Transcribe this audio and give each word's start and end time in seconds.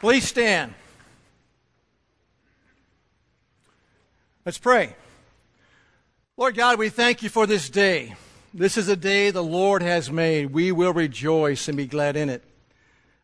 Please 0.00 0.28
stand. 0.28 0.74
Let's 4.46 4.58
pray. 4.58 4.94
Lord 6.36 6.54
God, 6.54 6.78
we 6.78 6.88
thank 6.88 7.24
you 7.24 7.28
for 7.28 7.48
this 7.48 7.68
day. 7.68 8.14
This 8.54 8.76
is 8.76 8.88
a 8.88 8.94
day 8.94 9.32
the 9.32 9.42
Lord 9.42 9.82
has 9.82 10.08
made. 10.08 10.52
We 10.52 10.70
will 10.70 10.92
rejoice 10.92 11.66
and 11.66 11.76
be 11.76 11.86
glad 11.86 12.16
in 12.16 12.30
it. 12.30 12.44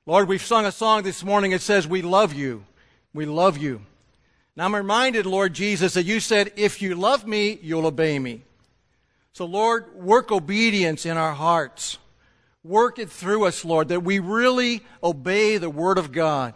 Lord, 0.04 0.26
we've 0.26 0.42
sung 0.42 0.66
a 0.66 0.72
song 0.72 1.04
this 1.04 1.22
morning 1.22 1.52
that 1.52 1.62
says, 1.62 1.86
We 1.86 2.02
love 2.02 2.34
you. 2.34 2.64
We 3.14 3.24
love 3.24 3.56
you. 3.56 3.80
Now 4.56 4.64
I'm 4.64 4.74
reminded, 4.74 5.26
Lord 5.26 5.54
Jesus, 5.54 5.94
that 5.94 6.02
you 6.02 6.18
said, 6.18 6.52
If 6.56 6.82
you 6.82 6.96
love 6.96 7.24
me, 7.24 7.56
you'll 7.62 7.86
obey 7.86 8.18
me. 8.18 8.42
So, 9.32 9.44
Lord, 9.44 9.94
work 9.94 10.32
obedience 10.32 11.06
in 11.06 11.16
our 11.16 11.34
hearts. 11.34 11.98
Work 12.64 12.98
it 12.98 13.10
through 13.10 13.44
us, 13.44 13.64
Lord, 13.64 13.88
that 13.88 14.02
we 14.02 14.18
really 14.18 14.82
obey 15.04 15.58
the 15.58 15.70
Word 15.70 15.98
of 15.98 16.10
God. 16.10 16.54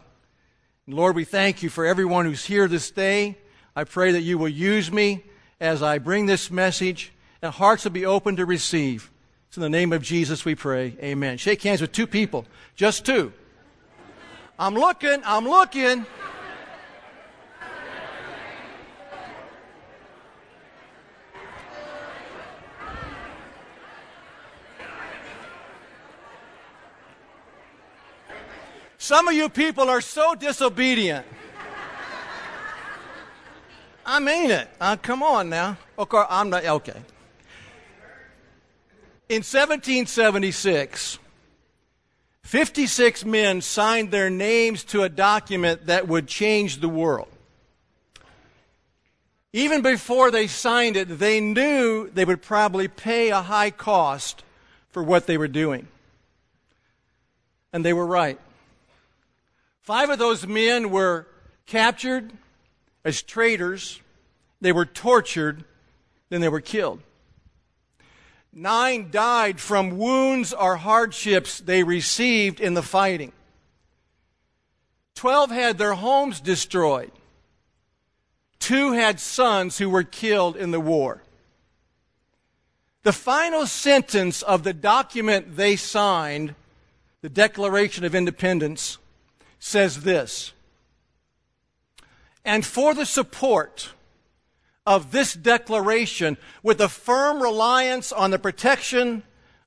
Lord, 0.90 1.16
we 1.16 1.24
thank 1.24 1.62
you 1.62 1.68
for 1.68 1.84
everyone 1.84 2.24
who's 2.24 2.46
here 2.46 2.66
this 2.66 2.90
day. 2.90 3.36
I 3.76 3.84
pray 3.84 4.12
that 4.12 4.22
you 4.22 4.38
will 4.38 4.48
use 4.48 4.90
me 4.90 5.22
as 5.60 5.82
I 5.82 5.98
bring 5.98 6.24
this 6.24 6.50
message, 6.50 7.12
and 7.42 7.52
hearts 7.52 7.84
will 7.84 7.90
be 7.90 8.06
open 8.06 8.36
to 8.36 8.46
receive. 8.46 9.10
It's 9.48 9.58
in 9.58 9.62
the 9.62 9.68
name 9.68 9.92
of 9.92 10.02
Jesus 10.02 10.46
we 10.46 10.54
pray. 10.54 10.96
Amen. 11.02 11.36
Shake 11.36 11.62
hands 11.62 11.82
with 11.82 11.92
two 11.92 12.06
people, 12.06 12.46
just 12.74 13.04
two. 13.04 13.34
I'm 14.58 14.72
looking, 14.72 15.20
I'm 15.26 15.44
looking. 15.44 16.06
Some 28.98 29.28
of 29.28 29.34
you 29.34 29.48
people 29.48 29.88
are 29.88 30.00
so 30.00 30.34
disobedient. 30.34 31.24
I 34.04 34.18
mean 34.18 34.50
it. 34.50 34.68
Uh, 34.80 34.96
come 34.96 35.22
on 35.22 35.48
now. 35.48 35.76
Okay, 35.96 36.22
I'm 36.28 36.50
not 36.50 36.64
okay. 36.64 37.00
In 39.28 39.42
1776, 39.42 41.18
56 42.42 43.24
men 43.24 43.60
signed 43.60 44.10
their 44.10 44.30
names 44.30 44.82
to 44.84 45.02
a 45.02 45.08
document 45.08 45.86
that 45.86 46.08
would 46.08 46.26
change 46.26 46.80
the 46.80 46.88
world. 46.88 47.28
Even 49.52 49.82
before 49.82 50.30
they 50.30 50.46
signed 50.46 50.96
it, 50.96 51.18
they 51.18 51.40
knew 51.40 52.10
they 52.10 52.24
would 52.24 52.42
probably 52.42 52.88
pay 52.88 53.30
a 53.30 53.42
high 53.42 53.70
cost 53.70 54.42
for 54.90 55.02
what 55.02 55.26
they 55.26 55.38
were 55.38 55.48
doing. 55.48 55.86
And 57.72 57.84
they 57.84 57.92
were 57.92 58.06
right. 58.06 58.40
Five 59.88 60.10
of 60.10 60.18
those 60.18 60.46
men 60.46 60.90
were 60.90 61.26
captured 61.64 62.30
as 63.06 63.22
traitors, 63.22 64.02
they 64.60 64.70
were 64.70 64.84
tortured, 64.84 65.64
then 66.28 66.42
they 66.42 66.50
were 66.50 66.60
killed. 66.60 67.00
Nine 68.52 69.10
died 69.10 69.58
from 69.58 69.96
wounds 69.96 70.52
or 70.52 70.76
hardships 70.76 71.60
they 71.60 71.84
received 71.84 72.60
in 72.60 72.74
the 72.74 72.82
fighting. 72.82 73.32
Twelve 75.14 75.50
had 75.50 75.78
their 75.78 75.94
homes 75.94 76.42
destroyed. 76.42 77.12
Two 78.58 78.92
had 78.92 79.18
sons 79.18 79.78
who 79.78 79.88
were 79.88 80.02
killed 80.02 80.54
in 80.58 80.70
the 80.70 80.80
war. 80.80 81.22
The 83.04 83.12
final 83.14 83.66
sentence 83.66 84.42
of 84.42 84.64
the 84.64 84.74
document 84.74 85.56
they 85.56 85.76
signed, 85.76 86.54
the 87.22 87.30
Declaration 87.30 88.04
of 88.04 88.14
Independence, 88.14 88.98
says 89.58 90.02
this 90.02 90.52
And 92.44 92.64
for 92.64 92.94
the 92.94 93.06
support 93.06 93.92
of 94.86 95.12
this 95.12 95.34
declaration, 95.34 96.36
with 96.62 96.80
a 96.80 96.88
firm 96.88 97.42
reliance 97.42 98.10
on 98.10 98.30
the 98.30 98.38
protection 98.38 99.22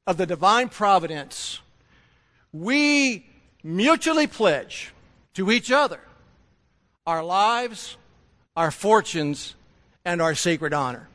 of 0.08 0.18
the 0.18 0.26
divine 0.26 0.70
providence, 0.70 1.60
we 2.52 3.26
mutually 3.64 4.28
pledge 4.28 4.94
to 5.36 5.52
each 5.52 5.72
other 5.72 6.00
our 7.06 7.24
lives, 7.24 7.98
our 8.56 8.72
fortunes, 8.72 9.56
and 10.04 10.22
our 10.22 10.36
sacred 10.36 10.74
honor. 10.74 11.08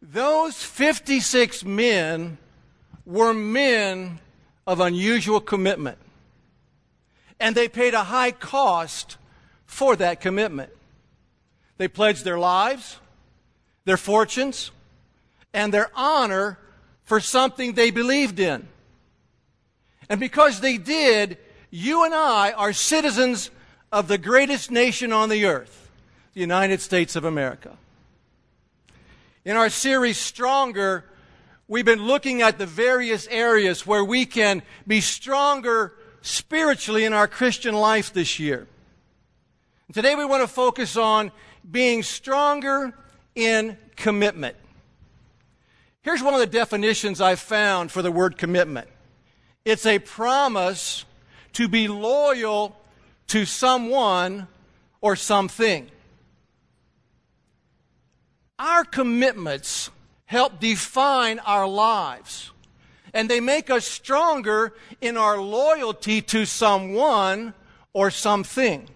Those 0.00 0.62
56 0.62 1.64
men 1.64 2.38
were 3.06 3.34
men 3.34 4.20
of 4.66 4.80
unusual 4.80 5.40
commitment 5.40 5.98
and 7.40 7.54
they 7.54 7.68
paid 7.68 7.94
a 7.94 8.04
high 8.04 8.30
cost 8.30 9.16
for 9.66 9.96
that 9.96 10.20
commitment. 10.20 10.70
They 11.76 11.88
pledged 11.88 12.24
their 12.24 12.38
lives, 12.38 12.98
their 13.84 13.96
fortunes, 13.96 14.70
and 15.52 15.72
their 15.72 15.90
honor 15.94 16.58
for 17.04 17.20
something 17.20 17.72
they 17.72 17.90
believed 17.90 18.38
in. 18.38 18.66
And 20.08 20.20
because 20.20 20.60
they 20.60 20.78
did, 20.78 21.38
you 21.70 22.04
and 22.04 22.14
I 22.14 22.52
are 22.52 22.72
citizens 22.72 23.50
of 23.90 24.08
the 24.08 24.18
greatest 24.18 24.70
nation 24.70 25.12
on 25.12 25.28
the 25.28 25.46
earth, 25.46 25.90
the 26.34 26.40
United 26.40 26.80
States 26.80 27.16
of 27.16 27.24
America. 27.24 27.76
In 29.44 29.56
our 29.56 29.70
series, 29.70 30.18
Stronger, 30.18 31.04
we've 31.68 31.84
been 31.84 32.06
looking 32.06 32.42
at 32.42 32.58
the 32.58 32.66
various 32.66 33.26
areas 33.28 33.86
where 33.86 34.04
we 34.04 34.24
can 34.24 34.62
be 34.86 35.00
stronger 35.00 35.94
spiritually 36.24 37.04
in 37.04 37.12
our 37.12 37.28
Christian 37.28 37.74
life 37.74 38.14
this 38.14 38.38
year. 38.38 38.66
Today 39.92 40.14
we 40.14 40.24
want 40.24 40.42
to 40.42 40.48
focus 40.48 40.96
on 40.96 41.30
being 41.70 42.02
stronger 42.02 42.94
in 43.34 43.76
commitment. 43.94 44.56
Here's 46.00 46.22
one 46.22 46.32
of 46.32 46.40
the 46.40 46.46
definitions 46.46 47.20
I've 47.20 47.40
found 47.40 47.92
for 47.92 48.00
the 48.00 48.10
word 48.10 48.38
commitment 48.38 48.88
it's 49.66 49.84
a 49.84 49.98
promise 49.98 51.04
to 51.52 51.68
be 51.68 51.88
loyal 51.88 52.74
to 53.28 53.44
someone 53.44 54.48
or 55.02 55.16
something. 55.16 55.90
Our 58.58 58.84
commitments 58.84 59.90
help 60.24 60.58
define 60.58 61.38
our 61.40 61.68
lives 61.68 62.50
and 63.14 63.30
they 63.30 63.40
make 63.40 63.70
us 63.70 63.86
stronger 63.86 64.74
in 65.00 65.16
our 65.16 65.40
loyalty 65.40 66.20
to 66.20 66.44
someone 66.44 67.54
or 67.92 68.10
something. 68.10 68.88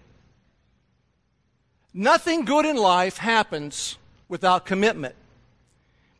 Nothing 1.93 2.43
good 2.45 2.65
in 2.65 2.75
life 2.75 3.17
happens 3.17 3.97
without 4.27 4.65
commitment 4.65 5.15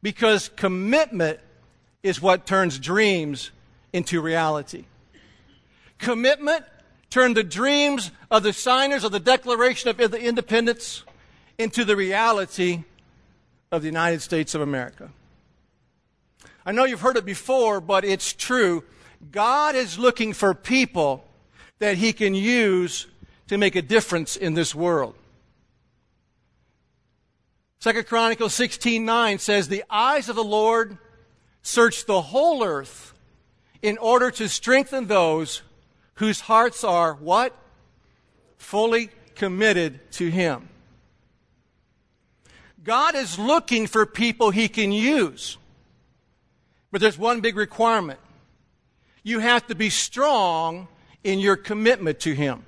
because 0.01 0.49
commitment 0.55 1.39
is 2.01 2.21
what 2.21 2.45
turns 2.45 2.79
dreams 2.79 3.51
into 3.91 4.21
reality. 4.21 4.85
Commitment 5.97 6.63
turned 7.09 7.35
the 7.35 7.43
dreams 7.43 8.11
of 8.31 8.43
the 8.43 8.53
signers 8.53 9.03
of 9.03 9.11
the 9.11 9.19
Declaration 9.19 9.89
of 9.89 9.99
Independence 9.99 11.03
into 11.57 11.83
the 11.83 11.95
reality 11.95 12.83
of 13.71 13.81
the 13.81 13.87
United 13.87 14.21
States 14.21 14.55
of 14.55 14.61
America. 14.61 15.11
I 16.69 16.71
know 16.71 16.85
you've 16.85 17.01
heard 17.01 17.17
it 17.17 17.25
before, 17.25 17.81
but 17.81 18.05
it's 18.05 18.31
true. 18.31 18.83
God 19.31 19.73
is 19.73 19.97
looking 19.97 20.33
for 20.33 20.53
people 20.53 21.25
that 21.79 21.97
he 21.97 22.13
can 22.13 22.35
use 22.35 23.07
to 23.47 23.57
make 23.57 23.75
a 23.75 23.81
difference 23.81 24.35
in 24.35 24.53
this 24.53 24.75
world. 24.75 25.15
Second 27.79 28.05
Chronicles 28.05 28.53
16:9 28.53 29.39
says, 29.39 29.67
"The 29.67 29.83
eyes 29.89 30.29
of 30.29 30.35
the 30.35 30.43
Lord 30.43 30.99
search 31.63 32.05
the 32.05 32.21
whole 32.21 32.63
earth 32.63 33.15
in 33.81 33.97
order 33.97 34.29
to 34.29 34.47
strengthen 34.47 35.07
those 35.07 35.63
whose 36.17 36.41
hearts 36.41 36.83
are 36.83 37.15
what? 37.15 37.57
Fully 38.59 39.09
committed 39.33 40.11
to 40.11 40.29
him." 40.29 40.69
God 42.83 43.15
is 43.15 43.39
looking 43.39 43.87
for 43.87 44.05
people 44.05 44.51
he 44.51 44.69
can 44.69 44.91
use. 44.91 45.57
But 46.91 47.01
there's 47.01 47.17
one 47.17 47.41
big 47.41 47.55
requirement 47.55 48.19
you 49.23 49.39
have 49.39 49.67
to 49.67 49.75
be 49.75 49.89
strong 49.89 50.87
in 51.23 51.39
your 51.39 51.57
commitment 51.57 52.21
to 52.21 52.33
Him. 52.33 52.63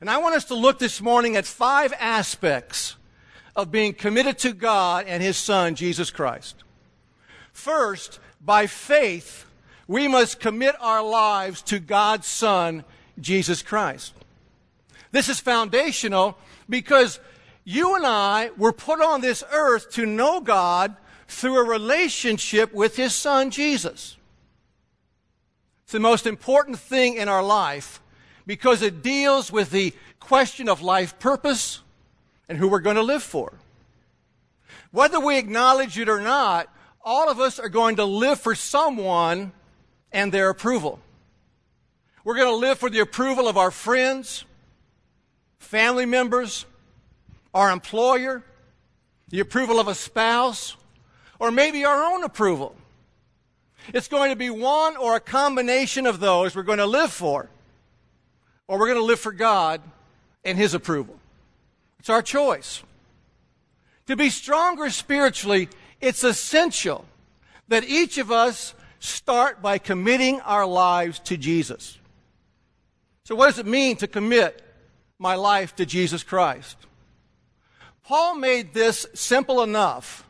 And 0.00 0.10
I 0.10 0.18
want 0.18 0.34
us 0.34 0.44
to 0.46 0.54
look 0.54 0.78
this 0.78 1.00
morning 1.00 1.34
at 1.34 1.46
five 1.46 1.94
aspects 1.98 2.96
of 3.56 3.70
being 3.70 3.94
committed 3.94 4.38
to 4.40 4.52
God 4.52 5.06
and 5.08 5.22
His 5.22 5.36
Son, 5.36 5.74
Jesus 5.74 6.10
Christ. 6.10 6.62
First, 7.52 8.20
by 8.40 8.66
faith, 8.66 9.46
we 9.86 10.08
must 10.08 10.40
commit 10.40 10.74
our 10.80 11.02
lives 11.02 11.62
to 11.62 11.78
God's 11.78 12.26
Son, 12.26 12.84
Jesus 13.18 13.62
Christ. 13.62 14.12
This 15.12 15.28
is 15.28 15.40
foundational 15.40 16.36
because 16.68 17.20
you 17.64 17.96
and 17.96 18.04
I 18.04 18.50
were 18.58 18.72
put 18.72 19.00
on 19.00 19.20
this 19.20 19.42
earth 19.52 19.90
to 19.92 20.04
know 20.04 20.40
God 20.40 20.96
through 21.28 21.58
a 21.58 21.64
relationship 21.64 22.72
with 22.72 22.96
his 22.96 23.14
son 23.14 23.50
Jesus. 23.50 24.16
It's 25.84 25.92
the 25.92 26.00
most 26.00 26.26
important 26.26 26.78
thing 26.78 27.16
in 27.16 27.28
our 27.28 27.42
life 27.42 28.00
because 28.46 28.82
it 28.82 29.02
deals 29.02 29.52
with 29.52 29.70
the 29.70 29.92
question 30.20 30.68
of 30.68 30.82
life 30.82 31.18
purpose 31.18 31.80
and 32.48 32.58
who 32.58 32.68
we're 32.68 32.80
going 32.80 32.96
to 32.96 33.02
live 33.02 33.22
for. 33.22 33.52
Whether 34.90 35.20
we 35.20 35.38
acknowledge 35.38 35.98
it 35.98 36.08
or 36.08 36.20
not, 36.20 36.68
all 37.04 37.30
of 37.30 37.40
us 37.40 37.58
are 37.58 37.68
going 37.68 37.96
to 37.96 38.04
live 38.04 38.40
for 38.40 38.54
someone 38.54 39.52
and 40.12 40.32
their 40.32 40.48
approval. 40.48 41.00
We're 42.22 42.36
going 42.36 42.48
to 42.48 42.56
live 42.56 42.78
for 42.78 42.88
the 42.88 43.00
approval 43.00 43.48
of 43.48 43.58
our 43.58 43.70
friends, 43.70 44.44
family 45.58 46.06
members, 46.06 46.64
our 47.52 47.70
employer, 47.70 48.42
the 49.28 49.40
approval 49.40 49.78
of 49.78 49.88
a 49.88 49.94
spouse, 49.94 50.76
or 51.44 51.50
maybe 51.50 51.84
our 51.84 52.02
own 52.02 52.24
approval. 52.24 52.74
It's 53.92 54.08
going 54.08 54.30
to 54.30 54.36
be 54.36 54.48
one 54.48 54.96
or 54.96 55.14
a 55.14 55.20
combination 55.20 56.06
of 56.06 56.18
those 56.18 56.56
we're 56.56 56.62
going 56.62 56.78
to 56.78 56.86
live 56.86 57.12
for, 57.12 57.50
or 58.66 58.78
we're 58.78 58.86
going 58.86 58.98
to 58.98 59.04
live 59.04 59.20
for 59.20 59.30
God 59.30 59.82
and 60.42 60.56
His 60.56 60.72
approval. 60.72 61.18
It's 61.98 62.08
our 62.08 62.22
choice. 62.22 62.82
To 64.06 64.16
be 64.16 64.30
stronger 64.30 64.88
spiritually, 64.88 65.68
it's 66.00 66.24
essential 66.24 67.04
that 67.68 67.84
each 67.84 68.16
of 68.16 68.32
us 68.32 68.72
start 68.98 69.60
by 69.60 69.76
committing 69.76 70.40
our 70.40 70.64
lives 70.64 71.18
to 71.24 71.36
Jesus. 71.36 71.98
So, 73.24 73.34
what 73.34 73.50
does 73.50 73.58
it 73.58 73.66
mean 73.66 73.96
to 73.96 74.06
commit 74.06 74.62
my 75.18 75.34
life 75.34 75.76
to 75.76 75.84
Jesus 75.84 76.22
Christ? 76.22 76.78
Paul 78.02 78.36
made 78.36 78.72
this 78.72 79.04
simple 79.12 79.62
enough 79.62 80.24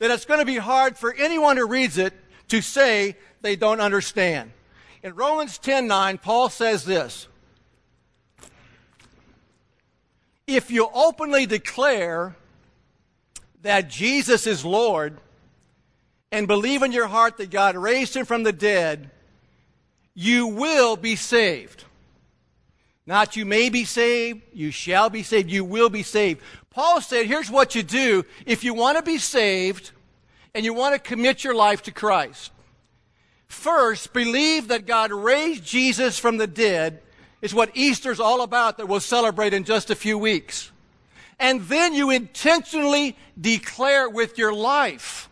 that 0.00 0.10
it's 0.10 0.24
going 0.24 0.40
to 0.40 0.46
be 0.46 0.56
hard 0.56 0.96
for 0.96 1.14
anyone 1.14 1.56
who 1.56 1.66
reads 1.66 1.98
it 1.98 2.12
to 2.48 2.60
say 2.60 3.16
they 3.42 3.54
don't 3.54 3.80
understand. 3.80 4.50
In 5.02 5.14
Romans 5.14 5.58
10:9, 5.58 6.20
Paul 6.20 6.48
says 6.48 6.84
this: 6.84 7.28
If 10.46 10.70
you 10.70 10.90
openly 10.92 11.46
declare 11.46 12.34
that 13.62 13.88
Jesus 13.88 14.46
is 14.46 14.64
Lord 14.64 15.18
and 16.32 16.48
believe 16.48 16.82
in 16.82 16.92
your 16.92 17.06
heart 17.06 17.36
that 17.36 17.50
God 17.50 17.76
raised 17.76 18.16
him 18.16 18.24
from 18.24 18.42
the 18.42 18.52
dead, 18.52 19.10
you 20.14 20.46
will 20.46 20.96
be 20.96 21.14
saved. 21.14 21.84
Not 23.06 23.36
you 23.36 23.44
may 23.44 23.70
be 23.70 23.84
saved, 23.84 24.42
you 24.52 24.70
shall 24.70 25.10
be 25.10 25.22
saved, 25.22 25.50
you 25.50 25.64
will 25.64 25.88
be 25.90 26.02
saved. 26.02 26.40
Paul 26.70 27.00
said, 27.00 27.26
here's 27.26 27.50
what 27.50 27.74
you 27.74 27.82
do 27.82 28.24
if 28.46 28.62
you 28.62 28.74
want 28.74 28.96
to 28.96 29.02
be 29.02 29.18
saved 29.18 29.90
and 30.54 30.64
you 30.64 30.72
want 30.72 30.94
to 30.94 31.00
commit 31.00 31.42
your 31.42 31.54
life 31.54 31.82
to 31.82 31.92
Christ. 31.92 32.52
First, 33.48 34.12
believe 34.12 34.68
that 34.68 34.86
God 34.86 35.10
raised 35.10 35.64
Jesus 35.64 36.18
from 36.18 36.36
the 36.36 36.46
dead 36.46 37.02
is 37.42 37.52
what 37.52 37.70
Easter's 37.74 38.20
all 38.20 38.42
about 38.42 38.76
that 38.76 38.86
we'll 38.86 39.00
celebrate 39.00 39.52
in 39.52 39.64
just 39.64 39.90
a 39.90 39.96
few 39.96 40.16
weeks. 40.16 40.70
And 41.40 41.62
then 41.62 41.94
you 41.94 42.10
intentionally 42.10 43.16
declare 43.40 44.08
with 44.08 44.38
your 44.38 44.52
life 44.52 45.28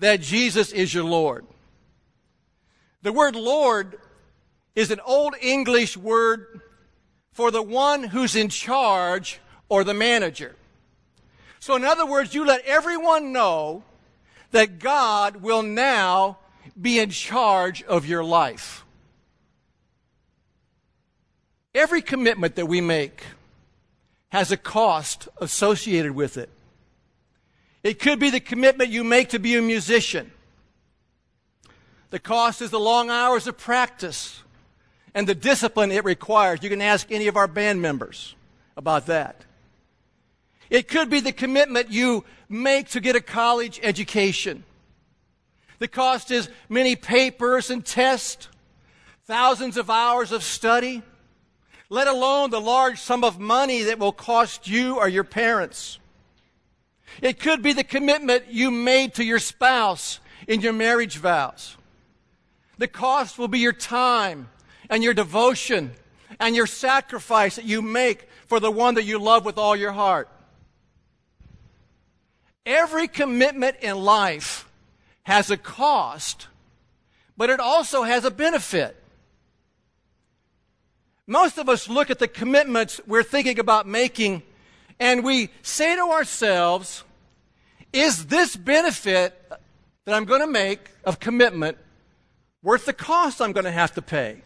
that 0.00 0.20
Jesus 0.20 0.72
is 0.72 0.92
your 0.92 1.04
Lord. 1.04 1.46
The 3.02 3.12
word 3.12 3.36
Lord 3.36 3.98
is 4.74 4.90
an 4.90 5.00
old 5.00 5.34
English 5.40 5.96
word 5.96 6.60
for 7.32 7.50
the 7.50 7.62
one 7.62 8.02
who's 8.02 8.36
in 8.36 8.50
charge 8.50 9.40
or 9.70 9.84
the 9.84 9.94
manager. 9.94 10.54
So, 11.60 11.76
in 11.76 11.84
other 11.84 12.04
words, 12.04 12.34
you 12.34 12.44
let 12.44 12.64
everyone 12.66 13.32
know 13.32 13.84
that 14.50 14.78
God 14.78 15.36
will 15.36 15.62
now 15.62 16.38
be 16.78 16.98
in 16.98 17.10
charge 17.10 17.82
of 17.84 18.04
your 18.04 18.24
life. 18.24 18.84
Every 21.74 22.02
commitment 22.02 22.56
that 22.56 22.66
we 22.66 22.80
make 22.80 23.22
has 24.30 24.50
a 24.50 24.56
cost 24.56 25.28
associated 25.40 26.12
with 26.12 26.36
it. 26.36 26.50
It 27.82 27.98
could 27.98 28.18
be 28.18 28.30
the 28.30 28.40
commitment 28.40 28.90
you 28.90 29.04
make 29.04 29.30
to 29.30 29.38
be 29.38 29.56
a 29.56 29.62
musician. 29.62 30.32
The 32.10 32.18
cost 32.18 32.60
is 32.60 32.70
the 32.70 32.80
long 32.80 33.08
hours 33.08 33.46
of 33.46 33.56
practice 33.56 34.42
and 35.14 35.26
the 35.26 35.34
discipline 35.34 35.92
it 35.92 36.04
requires. 36.04 36.62
You 36.62 36.70
can 36.70 36.82
ask 36.82 37.10
any 37.10 37.28
of 37.28 37.36
our 37.36 37.46
band 37.46 37.80
members 37.80 38.34
about 38.76 39.06
that. 39.06 39.44
It 40.70 40.86
could 40.86 41.10
be 41.10 41.20
the 41.20 41.32
commitment 41.32 41.90
you 41.90 42.24
make 42.48 42.88
to 42.90 43.00
get 43.00 43.16
a 43.16 43.20
college 43.20 43.80
education. 43.82 44.64
The 45.80 45.88
cost 45.88 46.30
is 46.30 46.48
many 46.68 46.94
papers 46.94 47.70
and 47.70 47.84
tests, 47.84 48.48
thousands 49.24 49.76
of 49.76 49.90
hours 49.90 50.30
of 50.30 50.44
study, 50.44 51.02
let 51.88 52.06
alone 52.06 52.50
the 52.50 52.60
large 52.60 53.00
sum 53.00 53.24
of 53.24 53.40
money 53.40 53.82
that 53.82 53.98
will 53.98 54.12
cost 54.12 54.68
you 54.68 54.96
or 54.96 55.08
your 55.08 55.24
parents. 55.24 55.98
It 57.20 57.40
could 57.40 57.62
be 57.62 57.72
the 57.72 57.82
commitment 57.84 58.44
you 58.48 58.70
made 58.70 59.14
to 59.14 59.24
your 59.24 59.40
spouse 59.40 60.20
in 60.46 60.60
your 60.60 60.72
marriage 60.72 61.16
vows. 61.16 61.76
The 62.78 62.86
cost 62.88 63.38
will 63.38 63.48
be 63.48 63.58
your 63.58 63.72
time 63.72 64.48
and 64.88 65.02
your 65.02 65.14
devotion 65.14 65.92
and 66.38 66.54
your 66.54 66.66
sacrifice 66.66 67.56
that 67.56 67.64
you 67.64 67.82
make 67.82 68.28
for 68.46 68.60
the 68.60 68.70
one 68.70 68.94
that 68.94 69.04
you 69.04 69.18
love 69.18 69.44
with 69.44 69.58
all 69.58 69.74
your 69.74 69.92
heart. 69.92 70.28
Every 72.66 73.08
commitment 73.08 73.76
in 73.80 73.96
life 73.96 74.68
has 75.22 75.50
a 75.50 75.56
cost, 75.56 76.48
but 77.36 77.50
it 77.50 77.60
also 77.60 78.02
has 78.02 78.24
a 78.24 78.30
benefit. 78.30 78.96
Most 81.26 81.58
of 81.58 81.68
us 81.68 81.88
look 81.88 82.10
at 82.10 82.18
the 82.18 82.28
commitments 82.28 83.00
we're 83.06 83.22
thinking 83.22 83.58
about 83.58 83.86
making 83.86 84.42
and 84.98 85.24
we 85.24 85.48
say 85.62 85.96
to 85.96 86.02
ourselves, 86.02 87.04
is 87.92 88.26
this 88.26 88.54
benefit 88.54 89.34
that 90.04 90.14
I'm 90.14 90.26
going 90.26 90.42
to 90.42 90.46
make 90.46 90.90
of 91.04 91.18
commitment 91.18 91.78
worth 92.62 92.84
the 92.84 92.92
cost 92.92 93.40
I'm 93.40 93.52
going 93.52 93.64
to 93.64 93.70
have 93.70 93.94
to 93.94 94.02
pay? 94.02 94.42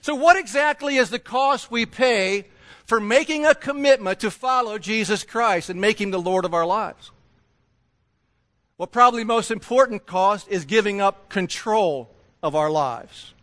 So, 0.00 0.14
what 0.14 0.36
exactly 0.36 0.96
is 0.96 1.10
the 1.10 1.18
cost 1.18 1.70
we 1.70 1.84
pay 1.84 2.46
for 2.88 2.98
making 2.98 3.44
a 3.44 3.54
commitment 3.54 4.18
to 4.18 4.30
follow 4.30 4.78
Jesus 4.78 5.22
Christ 5.22 5.68
and 5.68 5.78
make 5.78 6.00
him 6.00 6.10
the 6.10 6.18
Lord 6.18 6.46
of 6.46 6.54
our 6.54 6.64
lives? 6.64 7.12
Well, 8.78 8.86
probably 8.86 9.24
most 9.24 9.50
important 9.50 10.06
cost 10.06 10.48
is 10.48 10.64
giving 10.64 10.98
up 10.98 11.28
control 11.28 12.10
of 12.42 12.54
our 12.56 12.70
lives 12.70 13.34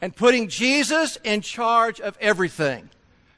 and 0.00 0.16
putting 0.16 0.48
Jesus 0.48 1.18
in 1.22 1.42
charge 1.42 2.00
of 2.00 2.16
everything, 2.18 2.88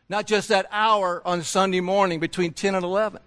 not 0.09 0.29
just 0.29 0.49
that 0.51 0.67
hour 0.71 1.21
on 1.27 1.43
Sunday 1.43 1.81
morning 1.81 2.21
between 2.21 2.53
10 2.53 2.77
and 2.77 2.85
11. 2.85 3.21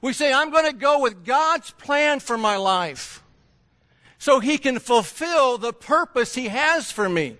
We 0.00 0.12
say, 0.12 0.32
I'm 0.32 0.50
going 0.52 0.70
to 0.70 0.76
go 0.76 1.00
with 1.00 1.24
God's 1.24 1.72
plan 1.72 2.20
for 2.20 2.38
my 2.38 2.56
life 2.56 3.20
so 4.18 4.38
he 4.38 4.58
can 4.58 4.78
fulfill 4.78 5.58
the 5.58 5.72
purpose 5.72 6.36
he 6.36 6.48
has 6.48 6.92
for 6.92 7.08
me. 7.08 7.36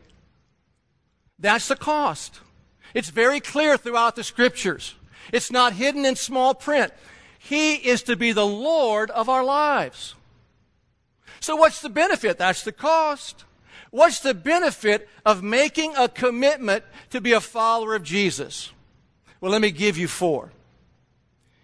That's 1.38 1.68
the 1.68 1.76
cost. 1.76 2.40
It's 2.94 3.10
very 3.10 3.40
clear 3.40 3.76
throughout 3.76 4.16
the 4.16 4.24
scriptures. 4.24 4.94
It's 5.32 5.50
not 5.50 5.74
hidden 5.74 6.04
in 6.04 6.16
small 6.16 6.54
print. 6.54 6.92
He 7.38 7.74
is 7.74 8.02
to 8.04 8.16
be 8.16 8.32
the 8.32 8.46
Lord 8.46 9.10
of 9.10 9.28
our 9.28 9.44
lives. 9.44 10.14
So, 11.40 11.56
what's 11.56 11.80
the 11.80 11.88
benefit? 11.88 12.38
That's 12.38 12.62
the 12.62 12.72
cost. 12.72 13.44
What's 13.90 14.20
the 14.20 14.34
benefit 14.34 15.08
of 15.24 15.42
making 15.42 15.94
a 15.96 16.08
commitment 16.08 16.84
to 17.10 17.20
be 17.20 17.32
a 17.32 17.40
follower 17.40 17.94
of 17.94 18.02
Jesus? 18.02 18.72
Well, 19.40 19.52
let 19.52 19.60
me 19.60 19.70
give 19.70 19.96
you 19.96 20.08
four. 20.08 20.52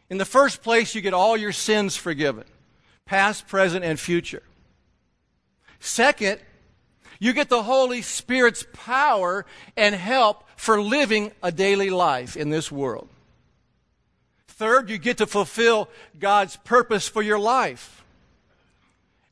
In 0.08 0.18
the 0.18 0.24
first 0.24 0.62
place, 0.62 0.94
you 0.94 1.00
get 1.00 1.14
all 1.14 1.36
your 1.36 1.52
sins 1.52 1.96
forgiven 1.96 2.44
past, 3.06 3.48
present, 3.48 3.84
and 3.84 3.98
future. 3.98 4.42
Second, 5.80 6.40
you 7.18 7.32
get 7.32 7.48
the 7.48 7.64
Holy 7.64 8.02
Spirit's 8.02 8.64
power 8.72 9.44
and 9.76 9.94
help 9.94 10.44
for 10.62 10.80
living 10.80 11.32
a 11.42 11.50
daily 11.50 11.90
life 11.90 12.36
in 12.36 12.48
this 12.48 12.70
world. 12.70 13.08
Third, 14.46 14.90
you 14.90 14.96
get 14.96 15.18
to 15.18 15.26
fulfill 15.26 15.88
God's 16.20 16.56
purpose 16.58 17.08
for 17.08 17.20
your 17.20 17.40
life. 17.40 18.04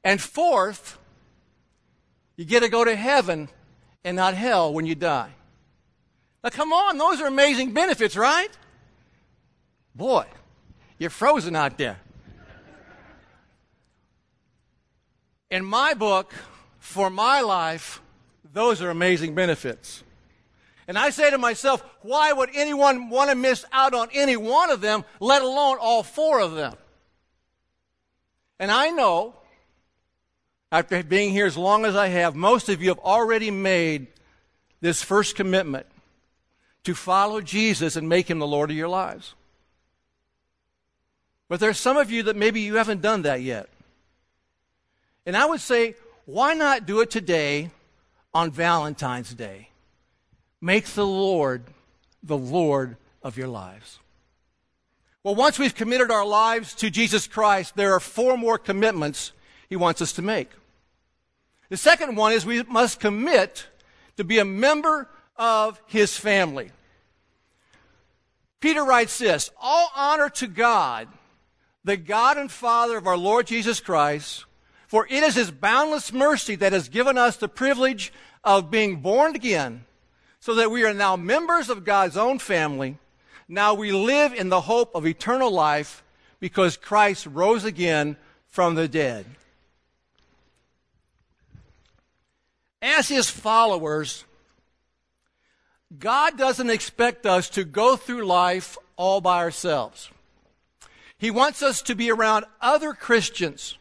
And 0.02 0.20
fourth, 0.20 0.98
you 2.34 2.44
get 2.44 2.64
to 2.64 2.68
go 2.68 2.84
to 2.84 2.96
heaven 2.96 3.48
and 4.02 4.16
not 4.16 4.34
hell 4.34 4.74
when 4.74 4.86
you 4.86 4.96
die. 4.96 5.30
Now, 6.42 6.50
come 6.50 6.72
on, 6.72 6.98
those 6.98 7.20
are 7.20 7.28
amazing 7.28 7.74
benefits, 7.74 8.16
right? 8.16 8.50
Boy, 9.94 10.26
you're 10.98 11.10
frozen 11.10 11.54
out 11.54 11.78
there. 11.78 12.00
In 15.48 15.64
my 15.64 15.94
book, 15.94 16.34
for 16.80 17.08
my 17.08 17.40
life, 17.40 18.02
those 18.52 18.82
are 18.82 18.90
amazing 18.90 19.36
benefits. 19.36 20.02
And 20.90 20.98
I 20.98 21.10
say 21.10 21.30
to 21.30 21.38
myself, 21.38 21.84
why 22.02 22.32
would 22.32 22.50
anyone 22.52 23.10
want 23.10 23.30
to 23.30 23.36
miss 23.36 23.64
out 23.70 23.94
on 23.94 24.08
any 24.12 24.36
one 24.36 24.72
of 24.72 24.80
them, 24.80 25.04
let 25.20 25.40
alone 25.40 25.78
all 25.80 26.02
four 26.02 26.40
of 26.40 26.54
them? 26.54 26.74
And 28.58 28.72
I 28.72 28.90
know, 28.90 29.36
after 30.72 31.00
being 31.04 31.30
here 31.30 31.46
as 31.46 31.56
long 31.56 31.84
as 31.84 31.94
I 31.94 32.08
have, 32.08 32.34
most 32.34 32.68
of 32.68 32.82
you 32.82 32.88
have 32.88 32.98
already 32.98 33.52
made 33.52 34.08
this 34.80 35.00
first 35.00 35.36
commitment 35.36 35.86
to 36.82 36.96
follow 36.96 37.40
Jesus 37.40 37.94
and 37.94 38.08
make 38.08 38.28
him 38.28 38.40
the 38.40 38.46
Lord 38.48 38.72
of 38.72 38.76
your 38.76 38.88
lives. 38.88 39.34
But 41.48 41.60
there's 41.60 41.78
some 41.78 41.98
of 41.98 42.10
you 42.10 42.24
that 42.24 42.34
maybe 42.34 42.62
you 42.62 42.74
haven't 42.74 43.00
done 43.00 43.22
that 43.22 43.42
yet. 43.42 43.68
And 45.24 45.36
I 45.36 45.46
would 45.46 45.60
say, 45.60 45.94
why 46.24 46.54
not 46.54 46.84
do 46.84 47.00
it 47.00 47.12
today 47.12 47.70
on 48.34 48.50
Valentine's 48.50 49.32
Day? 49.32 49.68
Make 50.60 50.86
the 50.86 51.06
Lord 51.06 51.64
the 52.22 52.36
Lord 52.36 52.96
of 53.22 53.36
your 53.36 53.48
lives. 53.48 53.98
Well, 55.22 55.34
once 55.34 55.58
we've 55.58 55.74
committed 55.74 56.10
our 56.10 56.24
lives 56.24 56.74
to 56.76 56.90
Jesus 56.90 57.26
Christ, 57.26 57.76
there 57.76 57.94
are 57.94 58.00
four 58.00 58.38
more 58.38 58.58
commitments 58.58 59.32
he 59.68 59.76
wants 59.76 60.00
us 60.00 60.12
to 60.14 60.22
make. 60.22 60.50
The 61.68 61.76
second 61.76 62.16
one 62.16 62.32
is 62.32 62.44
we 62.44 62.62
must 62.64 63.00
commit 63.00 63.66
to 64.16 64.24
be 64.24 64.38
a 64.38 64.44
member 64.44 65.08
of 65.36 65.80
his 65.86 66.16
family. 66.16 66.72
Peter 68.60 68.84
writes 68.84 69.18
this 69.18 69.50
All 69.60 69.90
honor 69.94 70.28
to 70.30 70.46
God, 70.46 71.08
the 71.84 71.96
God 71.96 72.36
and 72.36 72.50
Father 72.50 72.98
of 72.98 73.06
our 73.06 73.16
Lord 73.16 73.46
Jesus 73.46 73.80
Christ, 73.80 74.44
for 74.86 75.06
it 75.08 75.22
is 75.22 75.34
his 75.34 75.50
boundless 75.50 76.12
mercy 76.12 76.56
that 76.56 76.72
has 76.72 76.88
given 76.88 77.16
us 77.16 77.36
the 77.36 77.48
privilege 77.48 78.12
of 78.42 78.70
being 78.70 78.96
born 78.96 79.34
again, 79.34 79.84
so 80.40 80.54
that 80.54 80.70
we 80.70 80.84
are 80.84 80.94
now 80.94 81.16
members 81.16 81.68
of 81.68 81.84
God's 81.84 82.16
own 82.16 82.38
family. 82.38 82.96
Now 83.46 83.74
we 83.74 83.92
live 83.92 84.32
in 84.32 84.48
the 84.48 84.62
hope 84.62 84.94
of 84.94 85.06
eternal 85.06 85.50
life 85.50 86.02
because 86.40 86.76
Christ 86.76 87.26
rose 87.26 87.64
again 87.64 88.16
from 88.48 88.74
the 88.74 88.88
dead. 88.88 89.26
As 92.82 93.08
his 93.08 93.28
followers, 93.28 94.24
God 95.98 96.38
doesn't 96.38 96.70
expect 96.70 97.26
us 97.26 97.50
to 97.50 97.64
go 97.64 97.96
through 97.96 98.24
life 98.24 98.78
all 98.96 99.20
by 99.20 99.38
ourselves. 99.38 100.10
He 101.18 101.30
wants 101.30 101.62
us 101.62 101.82
to 101.82 101.94
be 101.94 102.10
around 102.10 102.46
other 102.62 102.94
Christians 102.94 103.76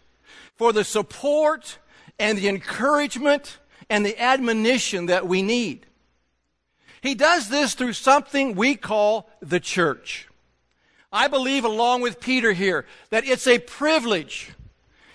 for 0.58 0.74
the 0.74 0.84
support 0.84 1.78
and 2.20 2.38
the 2.38 2.50
encouragement 2.50 3.60
and 3.90 4.06
the 4.06 4.22
admonition 4.22 5.06
that 5.06 5.26
we 5.26 5.42
need. 5.42 5.86
He 7.02 7.16
does 7.16 7.50
this 7.50 7.74
through 7.74 7.94
something 7.94 8.56
we 8.56 8.76
call 8.76 9.30
the 9.42 9.60
church. 9.60 10.28
I 11.12 11.28
believe, 11.28 11.66
along 11.66 12.02
with 12.02 12.20
Peter 12.20 12.52
here, 12.54 12.86
that 13.10 13.26
it's 13.26 13.48
a 13.48 13.60
privilege 13.60 14.52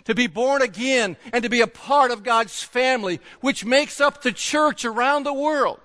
to 0.05 0.15
be 0.15 0.27
born 0.27 0.63
again 0.63 1.17
and 1.33 1.43
to 1.43 1.49
be 1.49 1.61
a 1.61 1.67
part 1.67 2.11
of 2.11 2.23
God's 2.23 2.63
family, 2.63 3.21
which 3.41 3.65
makes 3.65 4.01
up 4.01 4.23
the 4.23 4.33
church 4.33 4.85
around 4.85 5.25
the 5.25 5.33
world. 5.33 5.81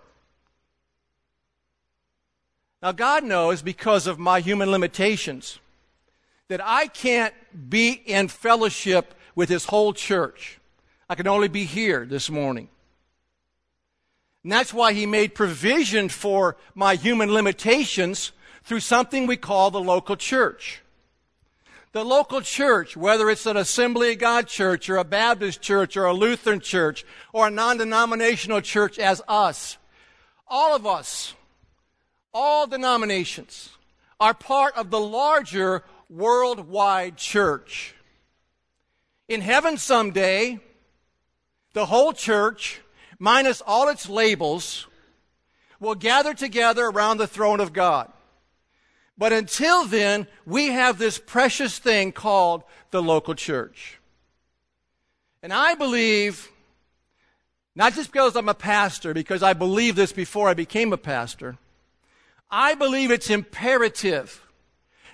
Now, 2.82 2.92
God 2.92 3.24
knows 3.24 3.62
because 3.62 4.08
of 4.08 4.20
my 4.20 4.40
human 4.40 4.72
limitations 4.72 5.60
that 6.48 6.62
I 6.64 6.88
can't 6.88 7.34
be 7.70 7.92
in 7.92 8.30
fellowship 8.30 9.14
with 9.36 9.50
His 9.50 9.66
whole 9.66 9.94
church. 9.94 10.60
I 11.10 11.16
can 11.16 11.28
only 11.28 11.50
be 11.50 11.66
here 11.66 12.06
this 12.06 12.30
morning. 12.30 12.70
And 14.44 14.52
that's 14.52 14.74
why 14.74 14.94
He 14.94 15.06
made 15.06 15.36
provision 15.36 16.10
for 16.10 16.58
my 16.76 16.96
human 16.96 17.32
limitations 17.32 18.32
through 18.64 18.80
something 18.80 19.28
we 19.28 19.38
call 19.38 19.72
the 19.72 19.82
local 19.82 20.16
church. 20.16 20.82
The 21.92 22.06
local 22.06 22.42
church, 22.42 22.96
whether 22.96 23.30
it's 23.30 23.48
an 23.48 23.58
Assembly 23.58 24.12
of 24.12 24.20
God 24.20 24.48
church 24.48 24.90
or 24.90 24.98
a 24.98 25.04
Baptist 25.04 25.62
church 25.62 25.98
or 25.98 26.06
a 26.06 26.14
Lutheran 26.14 26.60
church 26.60 27.04
or 27.34 27.48
a 27.48 27.52
non 27.52 27.78
denominational 27.78 28.62
church 28.62 29.00
as 29.00 29.22
us, 29.28 29.78
all 30.48 30.76
of 30.76 30.86
us 30.86 31.34
all 32.34 32.68
denominations 32.68 33.70
are 34.20 34.34
part 34.34 34.76
of 34.76 34.90
the 34.90 35.00
larger 35.00 35.84
worldwide 36.10 37.18
church. 37.18 37.96
In 39.28 39.42
heaven 39.42 39.78
someday, 39.78 40.60
the 41.74 41.86
whole 41.86 42.14
church, 42.14 42.82
minus 43.20 43.62
all 43.62 43.90
its 43.90 44.10
labels, 44.10 44.88
will 45.80 45.96
gather 45.96 46.34
together 46.34 46.86
around 46.86 47.18
the 47.18 47.28
throne 47.28 47.60
of 47.60 47.74
God. 47.74 48.12
But 49.18 49.34
until 49.34 49.86
then, 49.86 50.28
we 50.46 50.68
have 50.68 50.98
this 50.98 51.20
precious 51.20 51.78
thing 51.78 52.14
called 52.14 52.64
the 52.92 53.02
local 53.02 53.36
church. 53.36 54.00
And 55.44 55.54
I 55.54 55.76
believe, 55.76 56.50
not 57.76 57.94
just 57.94 58.12
because 58.12 58.36
I'm 58.36 58.50
a 58.50 58.54
pastor, 58.54 59.14
because 59.14 59.44
I 59.44 59.54
believed 59.54 59.98
this 59.98 60.14
before 60.14 60.50
I 60.50 60.54
became 60.54 60.94
a 60.94 60.98
pastor, 60.98 61.58
I 62.50 62.76
believe 62.76 63.12
it's 63.12 63.30
imperative 63.30 64.42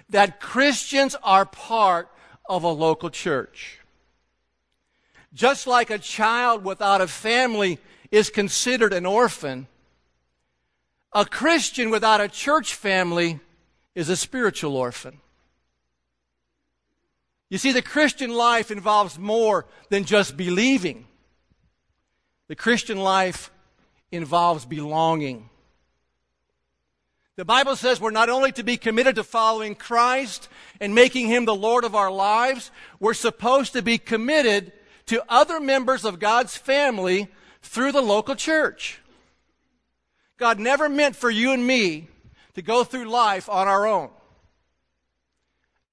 that 0.10 0.40
Christians 0.40 1.16
are 1.24 1.46
part 1.46 2.10
of 2.48 2.64
a 2.64 2.70
local 2.70 3.10
church. 3.10 3.80
Just 5.34 5.68
like 5.68 5.90
a 5.90 5.98
child 5.98 6.64
without 6.64 7.02
a 7.02 7.08
family 7.08 7.80
is 8.12 8.30
considered 8.30 8.94
an 8.94 9.06
orphan, 9.06 9.68
a 11.14 11.26
Christian 11.26 11.90
without 11.90 12.22
a 12.22 12.28
church 12.28 12.76
family 12.76 13.40
is 13.94 14.10
a 14.10 14.16
spiritual 14.16 14.76
orphan. 14.76 15.20
You 17.50 17.58
see, 17.58 17.72
the 17.72 17.82
Christian 17.82 18.34
life 18.34 18.72
involves 18.72 19.18
more 19.18 19.66
than 19.90 20.04
just 20.04 20.36
believing. 20.36 21.06
The 22.48 22.56
Christian 22.56 22.98
life 22.98 23.52
involves 24.12 24.66
belonging. 24.66 25.50
The 27.38 27.46
Bible 27.46 27.76
says 27.76 28.00
we're 28.00 28.12
not 28.12 28.30
only 28.30 28.52
to 28.54 28.64
be 28.64 28.78
committed 28.78 29.16
to 29.16 29.24
following 29.24 29.76
Christ 29.76 30.48
and 30.80 30.96
making 30.96 31.28
Him 31.28 31.46
the 31.46 31.56
Lord 31.56 31.84
of 31.84 31.96
our 31.96 32.12
lives, 32.12 32.72
we're 33.00 33.14
supposed 33.14 33.74
to 33.74 33.82
be 33.82 33.98
committed 33.98 34.72
to 35.08 35.24
other 35.28 35.60
members 35.60 36.06
of 36.06 36.20
God's 36.20 36.56
family 36.56 37.28
through 37.66 37.92
the 37.92 38.02
local 38.02 38.36
church. 38.36 39.00
God 40.38 40.60
never 40.60 40.90
meant 40.90 41.16
for 41.16 41.30
you 41.30 41.52
and 41.52 41.66
me 41.66 42.08
to 42.54 42.62
go 42.62 42.84
through 42.84 43.06
life 43.06 43.50
on 43.50 43.68
our 43.68 43.88
own. 43.88 44.10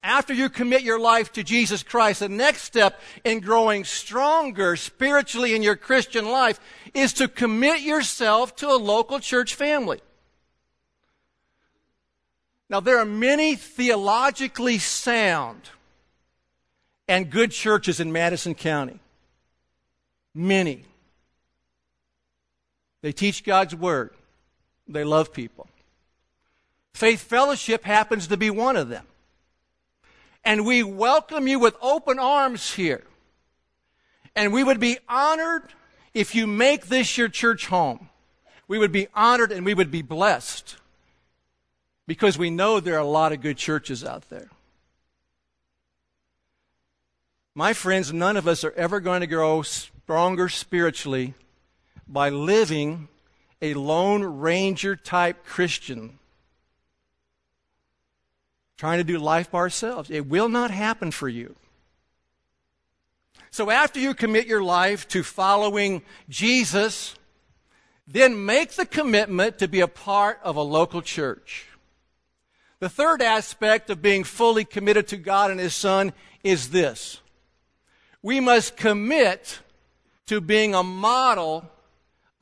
After 0.01 0.33
you 0.33 0.49
commit 0.49 0.81
your 0.81 0.99
life 0.99 1.31
to 1.33 1.43
Jesus 1.43 1.81
Christ, 1.81 2.19
the 2.19 2.27
next 2.27 2.63
step 2.63 2.99
in 3.23 3.39
growing 3.39 3.85
stronger 3.85 4.75
spiritually 4.75 5.55
in 5.55 5.63
your 5.63 5.77
Christian 5.77 6.29
life 6.29 6.59
is 6.93 7.13
to 7.13 7.29
commit 7.29 7.81
yourself 7.81 8.55
to 8.57 8.67
a 8.67 8.75
local 8.75 9.19
church 9.19 9.55
family. 9.55 10.01
Now, 12.69 12.81
there 12.81 12.97
are 12.97 13.05
many 13.05 13.55
theologically 13.55 14.77
sound 14.77 15.69
and 17.07 17.29
good 17.29 17.51
churches 17.51 17.99
in 17.99 18.11
Madison 18.11 18.55
County. 18.55 18.99
Many. 20.33 20.85
They 23.03 23.11
teach 23.11 23.43
God's 23.43 23.75
Word, 23.75 24.11
they 24.87 25.03
love 25.03 25.33
people. 25.33 25.67
Faith 26.93 27.21
Fellowship 27.21 27.83
happens 27.83 28.27
to 28.27 28.37
be 28.37 28.49
one 28.49 28.77
of 28.77 28.87
them. 28.87 29.05
And 30.45 30.65
we 30.65 30.83
welcome 30.83 31.47
you 31.47 31.59
with 31.59 31.75
open 31.81 32.17
arms 32.17 32.73
here. 32.73 33.03
And 34.35 34.53
we 34.53 34.63
would 34.63 34.79
be 34.79 34.99
honored 35.09 35.63
if 36.13 36.33
you 36.33 36.47
make 36.47 36.87
this 36.87 37.17
your 37.17 37.27
church 37.27 37.67
home. 37.67 38.09
We 38.69 38.79
would 38.79 38.91
be 38.91 39.07
honored 39.13 39.51
and 39.51 39.65
we 39.65 39.73
would 39.73 39.91
be 39.91 40.01
blessed 40.01 40.77
because 42.07 42.37
we 42.37 42.49
know 42.49 42.79
there 42.79 42.95
are 42.95 42.99
a 42.99 43.05
lot 43.05 43.33
of 43.33 43.41
good 43.41 43.57
churches 43.57 44.03
out 44.03 44.29
there. 44.29 44.49
My 47.53 47.73
friends, 47.73 48.13
none 48.13 48.37
of 48.37 48.47
us 48.47 48.63
are 48.63 48.71
ever 48.71 49.01
going 49.01 49.21
to 49.21 49.27
grow 49.27 49.61
stronger 49.61 50.47
spiritually 50.47 51.33
by 52.07 52.29
living 52.29 53.07
a 53.61 53.73
Lone 53.73 54.23
Ranger 54.23 54.95
type 54.95 55.45
Christian, 55.45 56.19
trying 58.77 58.99
to 58.99 59.03
do 59.03 59.17
life 59.17 59.51
by 59.51 59.59
ourselves. 59.59 60.09
It 60.09 60.27
will 60.27 60.49
not 60.49 60.71
happen 60.71 61.11
for 61.11 61.29
you. 61.29 61.55
So 63.51 63.69
after 63.69 63.99
you 63.99 64.13
commit 64.13 64.47
your 64.47 64.63
life 64.63 65.07
to 65.09 65.23
following 65.23 66.01
Jesus, 66.27 67.15
then 68.07 68.45
make 68.45 68.71
the 68.71 68.85
commitment 68.85 69.59
to 69.59 69.67
be 69.67 69.79
a 69.79 69.87
part 69.87 70.39
of 70.43 70.55
a 70.55 70.61
local 70.61 71.01
church. 71.01 71.67
The 72.79 72.89
third 72.89 73.21
aspect 73.21 73.89
of 73.89 74.01
being 74.01 74.23
fully 74.23 74.65
committed 74.65 75.07
to 75.09 75.17
God 75.17 75.51
and 75.51 75.59
His 75.59 75.73
Son 75.73 76.13
is 76.43 76.71
this 76.71 77.21
we 78.21 78.39
must 78.39 78.75
commit 78.75 79.59
to 80.25 80.41
being 80.41 80.73
a 80.73 80.83
model 80.83 81.69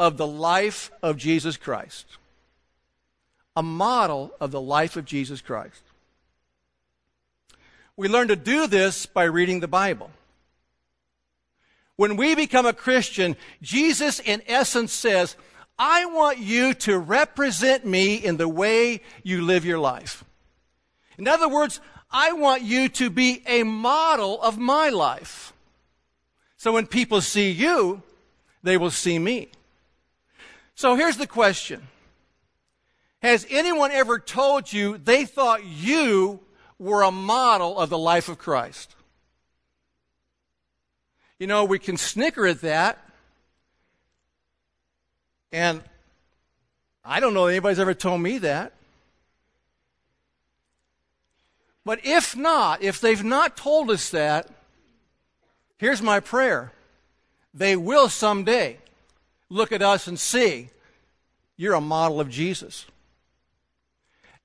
of 0.02 0.18
the 0.18 0.26
life 0.26 0.92
of 1.04 1.16
Jesus 1.16 1.58
Christ. 1.58 2.08
A 3.56 3.62
model 3.62 4.32
of 4.42 4.50
the 4.50 4.60
life 4.60 4.98
of 4.98 5.06
Jesus 5.06 5.42
Christ. 5.42 5.84
We 7.96 8.08
learn 8.08 8.30
to 8.30 8.36
do 8.36 8.66
this 8.66 9.06
by 9.06 9.26
reading 9.26 9.60
the 9.60 9.68
Bible. 9.68 10.10
When 11.98 12.18
we 12.18 12.34
become 12.34 12.66
a 12.66 12.74
Christian, 12.74 13.36
Jesus, 13.62 14.20
in 14.20 14.42
essence, 14.48 14.92
says, 14.92 15.36
I 15.78 16.06
want 16.06 16.40
you 16.40 16.74
to 16.74 16.98
represent 16.98 17.86
me 17.86 18.16
in 18.16 18.38
the 18.38 18.50
way 18.50 19.02
you 19.22 19.44
live 19.44 19.66
your 19.66 19.78
life. 19.78 20.24
In 21.20 21.28
other 21.28 21.48
words, 21.48 21.80
I 22.10 22.32
want 22.32 22.64
you 22.64 22.90
to 22.90 23.12
be 23.12 23.44
a 23.46 23.62
model 23.62 24.42
of 24.42 24.58
my 24.58 24.90
life. 24.90 25.54
So 26.58 26.74
when 26.74 26.88
people 26.88 27.22
see 27.22 27.52
you, 27.52 28.02
they 28.64 28.78
will 28.78 28.90
see 28.90 29.20
me. 29.20 29.50
So 30.82 30.96
here's 30.96 31.18
the 31.18 31.28
question 31.28 31.88
Has 33.22 33.46
anyone 33.52 33.92
ever 33.92 34.18
told 34.18 34.74
you 34.74 34.98
they 34.98 35.26
thought 35.26 35.64
you 35.64 36.40
were 36.80 37.04
a 37.04 37.12
model 37.12 37.78
of 37.78 37.92
the 37.92 38.00
life 38.00 38.30
of 38.30 38.40
Christ? 38.40 38.96
You 41.38 41.46
know, 41.46 41.66
we 41.66 41.78
can 41.78 41.98
snicker 41.98 42.48
at 42.48 42.62
that. 42.62 42.98
And 45.52 45.84
I 47.06 47.20
don't 47.20 47.36
know 47.36 47.46
anybody's 47.46 47.78
ever 47.78 47.94
told 47.94 48.20
me 48.20 48.40
that. 48.40 48.74
But 51.86 52.00
if 52.04 52.36
not, 52.36 52.82
if 52.82 53.00
they've 53.00 53.24
not 53.24 53.56
told 53.56 53.92
us 53.92 54.10
that, 54.10 54.50
here's 55.78 56.02
my 56.02 56.20
prayer. 56.20 56.72
They 57.54 57.76
will 57.76 58.10
someday 58.10 58.80
look 59.52 59.72
at 59.72 59.82
us 59.82 60.08
and 60.08 60.20
see 60.20 60.70
you're 61.58 61.76
a 61.76 61.82
model 61.82 62.20
of 62.20 62.30
Jesus. 62.30 62.86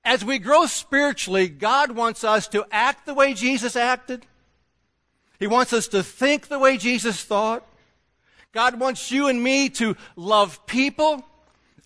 As 0.03 0.23
we 0.23 0.37
grow 0.37 0.65
spiritually, 0.67 1.49
God 1.49 1.91
wants 1.91 2.23
us 2.23 2.47
to 2.49 2.65
act 2.71 3.05
the 3.05 3.13
way 3.13 3.33
Jesus 3.33 3.75
acted. 3.75 4.25
He 5.39 5.47
wants 5.47 5.73
us 5.73 5.87
to 5.89 6.03
think 6.03 6.47
the 6.47 6.59
way 6.59 6.77
Jesus 6.77 7.23
thought. 7.23 7.65
God 8.53 8.79
wants 8.79 9.11
you 9.11 9.27
and 9.27 9.41
me 9.41 9.69
to 9.69 9.95
love 10.15 10.65
people 10.65 11.25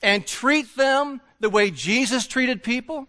and 0.04 0.25
treat 0.25 0.75
them 0.75 1.22
the 1.40 1.50
way 1.50 1.72
Jesus 1.72 2.28
treated 2.28 2.63
people 2.63 3.08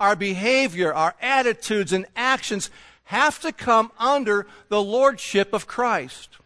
our 0.00 0.16
behavior, 0.16 0.92
our 0.92 1.14
attitudes, 1.20 1.92
and 1.92 2.06
actions 2.16 2.70
have 3.04 3.38
to 3.40 3.52
come 3.52 3.92
under 3.98 4.46
the 4.68 4.82
lordship 4.82 5.52
of 5.52 5.66
Christ. 5.66 6.38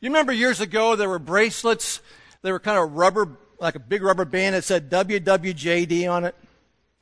You 0.00 0.08
remember 0.08 0.32
years 0.32 0.60
ago 0.60 0.96
there 0.96 1.08
were 1.08 1.18
bracelets, 1.18 2.00
they 2.42 2.52
were 2.52 2.60
kind 2.60 2.78
of 2.78 2.92
rubber, 2.92 3.36
like 3.58 3.74
a 3.74 3.80
big 3.80 4.02
rubber 4.02 4.24
band 4.24 4.54
that 4.54 4.64
said 4.64 4.90
WWJD 4.90 6.10
on 6.10 6.24
it. 6.24 6.34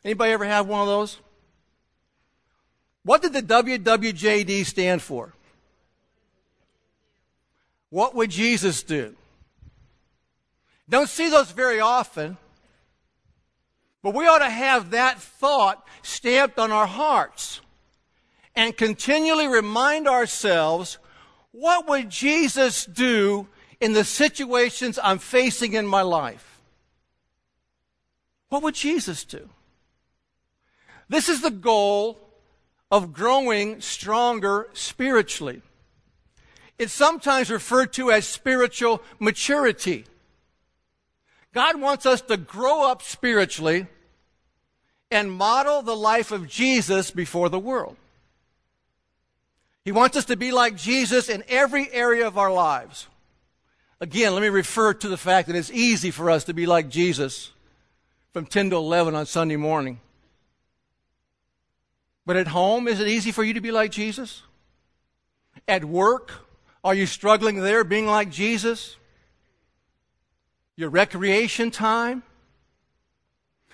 Anybody 0.04 0.32
ever 0.32 0.44
have 0.44 0.66
one 0.66 0.80
of 0.80 0.86
those? 0.86 1.18
What 3.04 3.22
did 3.22 3.32
the 3.32 3.42
WWJD 3.42 4.66
stand 4.66 5.00
for? 5.00 5.32
What 7.90 8.14
would 8.14 8.30
Jesus 8.30 8.82
do? 8.82 9.14
Don't 10.88 11.08
see 11.08 11.28
those 11.28 11.50
very 11.50 11.80
often. 11.80 12.36
But 14.02 14.14
we 14.14 14.26
ought 14.26 14.38
to 14.38 14.50
have 14.50 14.90
that 14.90 15.20
thought 15.20 15.86
stamped 16.02 16.58
on 16.58 16.70
our 16.70 16.86
hearts 16.86 17.60
and 18.54 18.76
continually 18.76 19.46
remind 19.46 20.08
ourselves 20.08 20.98
what 21.58 21.88
would 21.88 22.08
Jesus 22.08 22.84
do 22.86 23.48
in 23.80 23.92
the 23.92 24.04
situations 24.04 24.98
I'm 25.02 25.18
facing 25.18 25.72
in 25.72 25.86
my 25.86 26.02
life? 26.02 26.60
What 28.48 28.62
would 28.62 28.74
Jesus 28.74 29.24
do? 29.24 29.48
This 31.08 31.28
is 31.28 31.42
the 31.42 31.50
goal 31.50 32.18
of 32.90 33.12
growing 33.12 33.80
stronger 33.80 34.68
spiritually. 34.72 35.62
It's 36.78 36.92
sometimes 36.92 37.50
referred 37.50 37.92
to 37.94 38.12
as 38.12 38.26
spiritual 38.26 39.02
maturity. 39.18 40.04
God 41.52 41.80
wants 41.80 42.06
us 42.06 42.20
to 42.22 42.36
grow 42.36 42.88
up 42.88 43.02
spiritually 43.02 43.88
and 45.10 45.32
model 45.32 45.82
the 45.82 45.96
life 45.96 46.30
of 46.30 46.48
Jesus 46.48 47.10
before 47.10 47.48
the 47.48 47.58
world. 47.58 47.96
He 49.88 49.92
wants 49.92 50.18
us 50.18 50.26
to 50.26 50.36
be 50.36 50.52
like 50.52 50.76
Jesus 50.76 51.30
in 51.30 51.42
every 51.48 51.90
area 51.90 52.26
of 52.26 52.36
our 52.36 52.52
lives. 52.52 53.06
Again, 54.02 54.34
let 54.34 54.42
me 54.42 54.50
refer 54.50 54.92
to 54.92 55.08
the 55.08 55.16
fact 55.16 55.48
that 55.48 55.56
it's 55.56 55.70
easy 55.70 56.10
for 56.10 56.30
us 56.30 56.44
to 56.44 56.52
be 56.52 56.66
like 56.66 56.90
Jesus 56.90 57.52
from 58.34 58.44
10 58.44 58.68
to 58.68 58.76
11 58.76 59.14
on 59.14 59.24
Sunday 59.24 59.56
morning. 59.56 60.00
But 62.26 62.36
at 62.36 62.48
home, 62.48 62.86
is 62.86 63.00
it 63.00 63.08
easy 63.08 63.32
for 63.32 63.42
you 63.42 63.54
to 63.54 63.62
be 63.62 63.70
like 63.70 63.90
Jesus? 63.90 64.42
At 65.66 65.86
work, 65.86 66.32
are 66.84 66.92
you 66.92 67.06
struggling 67.06 67.62
there 67.62 67.82
being 67.82 68.06
like 68.06 68.28
Jesus? 68.28 68.98
your 70.76 70.90
recreation 70.90 71.72
time. 71.72 72.22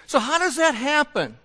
So, 0.07 0.18
how 0.20 0.38
does 0.38 0.57
that 0.57 0.74
happen? 0.74 1.37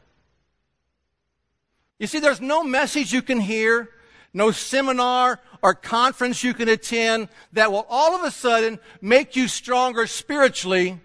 You 1.99 2.07
see, 2.07 2.19
there's 2.19 2.39
no 2.39 2.63
message 2.63 3.11
you 3.11 3.21
can 3.21 3.41
hear, 3.41 3.89
no 4.33 4.51
seminar 4.51 5.39
or 5.61 5.73
conference 5.73 6.43
you 6.43 6.53
can 6.53 6.69
attend 6.69 7.29
that 7.53 7.71
will 7.71 7.85
all 7.89 8.15
of 8.15 8.23
a 8.23 8.31
sudden 8.31 8.79
make 9.01 9.35
you 9.35 9.47
stronger 9.47 10.07
spiritually 10.07 10.99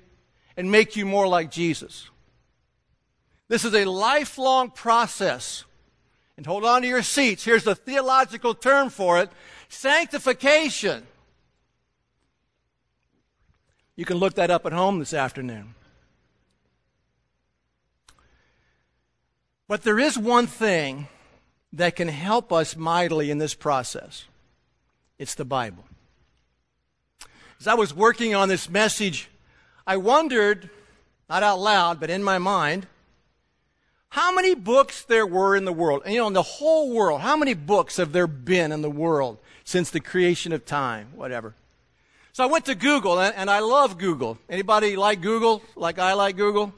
and 0.57 0.71
make 0.71 0.97
you 0.97 1.07
more 1.07 1.27
like 1.27 1.51
Jesus. 1.51 2.09
This 3.49 3.65
is 3.65 3.75
a 3.75 3.85
lifelong 3.85 4.71
process. 4.71 5.65
And 6.37 6.45
hold 6.45 6.65
on 6.65 6.83
to 6.83 6.89
your 6.89 7.03
seats. 7.03 7.45
Here's 7.45 7.65
the 7.65 7.75
theological 7.75 8.55
term 8.55 8.91
for 8.91 9.21
it 9.21 9.31
sanctification. 9.69 11.07
You 13.97 14.05
can 14.05 14.17
look 14.17 14.35
that 14.35 14.51
up 14.51 14.67
at 14.67 14.73
home 14.73 14.99
this 14.99 15.15
afternoon. 15.15 15.75
But 19.69 19.83
there 19.83 19.99
is 19.99 20.19
one 20.19 20.47
thing 20.47 21.09
that 21.75 21.97
can 21.97 22.09
help 22.09 22.53
us 22.53 22.77
mightily 22.77 23.31
in 23.31 23.39
this 23.39 23.55
process 23.55 24.25
it's 25.19 25.35
the 25.35 25.45
Bible. 25.45 25.85
As 27.61 27.69
I 27.69 27.75
was 27.75 27.95
working 27.95 28.35
on 28.35 28.49
this 28.49 28.69
message, 28.69 29.31
I 29.87 29.97
wondered, 29.97 30.69
not 31.31 31.43
out 31.43 31.61
loud, 31.61 32.01
but 32.01 32.11
in 32.11 32.23
my 32.23 32.39
mind, 32.39 32.89
how 34.09 34.35
many 34.35 34.55
books 34.55 35.05
there 35.05 35.27
were 35.27 35.57
in 35.57 35.65
the 35.65 35.73
world. 35.73 36.03
And, 36.05 36.13
you 36.13 36.21
know, 36.21 36.27
in 36.27 36.33
the 36.33 36.43
whole 36.43 36.93
world, 36.93 37.21
how 37.21 37.37
many 37.37 37.55
books 37.55 37.97
have 37.97 38.13
there 38.13 38.27
been 38.27 38.73
in 38.73 38.83
the 38.83 38.91
world 38.91 39.39
since 39.63 39.91
the 39.91 40.01
creation 40.01 40.53
of 40.53 40.67
time, 40.67 41.09
whatever? 41.15 41.55
So 42.33 42.43
I 42.43 42.49
went 42.49 42.65
to 42.67 42.75
Google, 42.75 43.21
and 43.21 43.49
I 43.49 43.61
love 43.61 43.99
Google. 43.99 44.39
Anybody 44.49 44.97
like 44.97 45.21
Google 45.21 45.63
like 45.77 46.01
I 46.01 46.15
like 46.15 46.37
Google? 46.37 46.75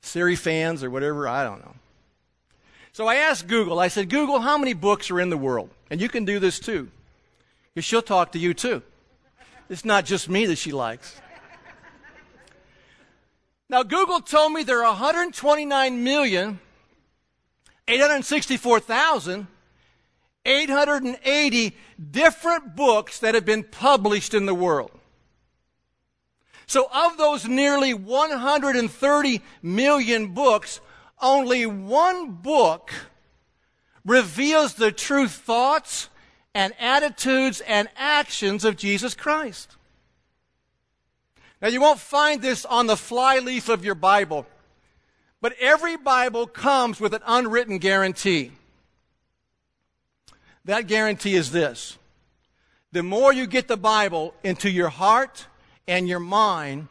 Siri 0.00 0.36
fans 0.36 0.84
or 0.84 0.90
whatever, 0.90 1.26
I 1.28 1.42
don't 1.42 1.60
know. 1.64 1.74
So 2.92 3.06
I 3.06 3.16
asked 3.16 3.46
Google, 3.46 3.80
I 3.80 3.88
said, 3.88 4.10
Google, 4.10 4.40
how 4.40 4.58
many 4.58 4.74
books 4.74 5.10
are 5.10 5.20
in 5.20 5.30
the 5.30 5.36
world? 5.36 5.70
And 5.90 6.00
you 6.00 6.08
can 6.08 6.24
do 6.24 6.38
this 6.38 6.58
too. 6.58 6.90
Because 7.74 7.84
she'll 7.84 8.02
talk 8.02 8.32
to 8.32 8.38
you 8.38 8.52
too. 8.52 8.82
It's 9.68 9.84
not 9.84 10.04
just 10.04 10.28
me 10.28 10.46
that 10.46 10.58
she 10.58 10.72
likes. 10.72 11.20
Now, 13.70 13.82
Google 13.82 14.20
told 14.20 14.52
me 14.52 14.62
there 14.62 14.84
are 14.84 14.92
129 14.92 16.04
million, 16.04 16.60
864,000 17.88 19.46
880 20.44 21.76
different 22.10 22.74
books 22.74 23.20
that 23.20 23.34
have 23.34 23.44
been 23.44 23.62
published 23.62 24.34
in 24.34 24.46
the 24.46 24.54
world. 24.54 24.90
So, 26.66 26.88
of 26.92 27.16
those 27.16 27.46
nearly 27.46 27.94
130 27.94 29.42
million 29.62 30.34
books, 30.34 30.80
only 31.22 31.64
one 31.64 32.32
book 32.32 32.92
reveals 34.04 34.74
the 34.74 34.92
true 34.92 35.28
thoughts 35.28 36.08
and 36.54 36.74
attitudes 36.78 37.62
and 37.62 37.88
actions 37.96 38.64
of 38.64 38.76
Jesus 38.76 39.14
Christ. 39.14 39.76
Now, 41.60 41.68
you 41.68 41.80
won't 41.80 42.00
find 42.00 42.42
this 42.42 42.64
on 42.64 42.88
the 42.88 42.96
flyleaf 42.96 43.68
of 43.68 43.84
your 43.84 43.94
Bible, 43.94 44.46
but 45.40 45.54
every 45.60 45.96
Bible 45.96 46.46
comes 46.46 47.00
with 47.00 47.14
an 47.14 47.22
unwritten 47.24 47.78
guarantee. 47.78 48.50
That 50.64 50.88
guarantee 50.88 51.34
is 51.34 51.52
this 51.52 51.98
the 52.90 53.02
more 53.02 53.32
you 53.32 53.46
get 53.46 53.68
the 53.68 53.76
Bible 53.76 54.34
into 54.42 54.68
your 54.70 54.90
heart 54.90 55.46
and 55.88 56.08
your 56.08 56.20
mind, 56.20 56.88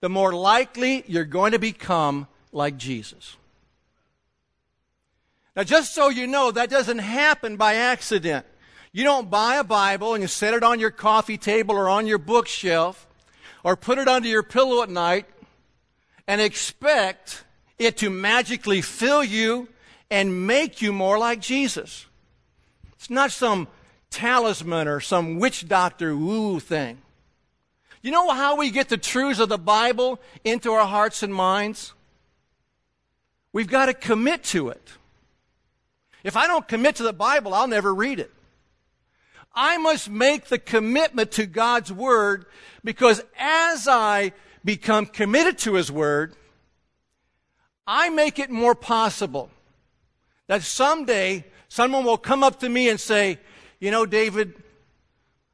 the 0.00 0.08
more 0.08 0.32
likely 0.32 1.04
you're 1.06 1.24
going 1.24 1.52
to 1.52 1.58
become 1.58 2.28
like 2.52 2.76
Jesus. 2.78 3.36
Now, 5.58 5.64
just 5.64 5.92
so 5.92 6.08
you 6.08 6.28
know, 6.28 6.52
that 6.52 6.70
doesn't 6.70 6.98
happen 6.98 7.56
by 7.56 7.74
accident. 7.74 8.46
You 8.92 9.02
don't 9.02 9.28
buy 9.28 9.56
a 9.56 9.64
Bible 9.64 10.14
and 10.14 10.22
you 10.22 10.28
set 10.28 10.54
it 10.54 10.62
on 10.62 10.78
your 10.78 10.92
coffee 10.92 11.36
table 11.36 11.74
or 11.74 11.88
on 11.88 12.06
your 12.06 12.18
bookshelf 12.18 13.08
or 13.64 13.74
put 13.74 13.98
it 13.98 14.06
under 14.06 14.28
your 14.28 14.44
pillow 14.44 14.84
at 14.84 14.88
night 14.88 15.26
and 16.28 16.40
expect 16.40 17.42
it 17.76 17.96
to 17.96 18.08
magically 18.08 18.80
fill 18.80 19.24
you 19.24 19.66
and 20.12 20.46
make 20.46 20.80
you 20.80 20.92
more 20.92 21.18
like 21.18 21.40
Jesus. 21.40 22.06
It's 22.92 23.10
not 23.10 23.32
some 23.32 23.66
talisman 24.10 24.86
or 24.86 25.00
some 25.00 25.40
witch 25.40 25.66
doctor 25.66 26.16
woo 26.16 26.60
thing. 26.60 26.98
You 28.00 28.12
know 28.12 28.30
how 28.30 28.54
we 28.54 28.70
get 28.70 28.90
the 28.90 28.96
truths 28.96 29.40
of 29.40 29.48
the 29.48 29.58
Bible 29.58 30.20
into 30.44 30.70
our 30.70 30.86
hearts 30.86 31.24
and 31.24 31.34
minds? 31.34 31.94
We've 33.52 33.66
got 33.66 33.86
to 33.86 33.92
commit 33.92 34.44
to 34.44 34.68
it. 34.68 34.92
If 36.24 36.36
I 36.36 36.46
don't 36.46 36.66
commit 36.66 36.96
to 36.96 37.02
the 37.02 37.12
Bible, 37.12 37.54
I'll 37.54 37.68
never 37.68 37.94
read 37.94 38.18
it. 38.18 38.32
I 39.54 39.78
must 39.78 40.08
make 40.08 40.46
the 40.46 40.58
commitment 40.58 41.32
to 41.32 41.46
God's 41.46 41.92
Word 41.92 42.46
because 42.84 43.22
as 43.38 43.88
I 43.88 44.32
become 44.64 45.06
committed 45.06 45.58
to 45.58 45.74
His 45.74 45.90
Word, 45.90 46.34
I 47.86 48.10
make 48.10 48.38
it 48.38 48.50
more 48.50 48.74
possible 48.74 49.50
that 50.46 50.62
someday 50.62 51.44
someone 51.68 52.04
will 52.04 52.18
come 52.18 52.42
up 52.42 52.60
to 52.60 52.68
me 52.68 52.88
and 52.88 53.00
say, 53.00 53.38
You 53.80 53.90
know, 53.90 54.06
David, 54.06 54.54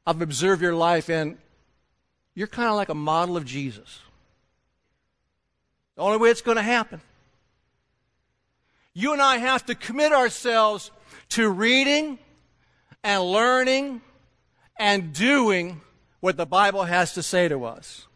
I've 0.05 0.21
observed 0.21 0.61
your 0.61 0.75
life 0.75 1.09
and 1.09 1.37
you're 2.33 2.47
kind 2.47 2.69
of 2.69 2.75
like 2.75 2.89
a 2.89 2.95
model 2.95 3.37
of 3.37 3.45
Jesus. 3.45 4.01
The 5.95 6.01
only 6.01 6.17
way 6.17 6.29
it's 6.29 6.41
going 6.41 6.57
to 6.57 6.63
happen. 6.63 7.01
You 8.97 9.11
and 9.11 9.21
I 9.21 9.39
have 9.39 9.65
to 9.65 9.75
commit 9.75 10.13
ourselves 10.13 10.89
to 11.29 11.49
reading 11.49 12.17
and 13.03 13.23
learning 13.23 14.01
and 14.79 15.11
doing 15.11 15.81
what 16.21 16.37
the 16.37 16.45
Bible 16.45 16.85
has 16.85 17.13
to 17.15 17.21
say 17.21 17.49
to 17.49 17.65
us. 17.65 18.07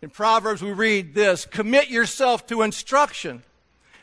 In 0.00 0.08
Proverbs, 0.08 0.62
we 0.62 0.72
read 0.72 1.14
this 1.14 1.44
Commit 1.44 1.90
yourself 1.90 2.46
to 2.46 2.62
instruction. 2.62 3.42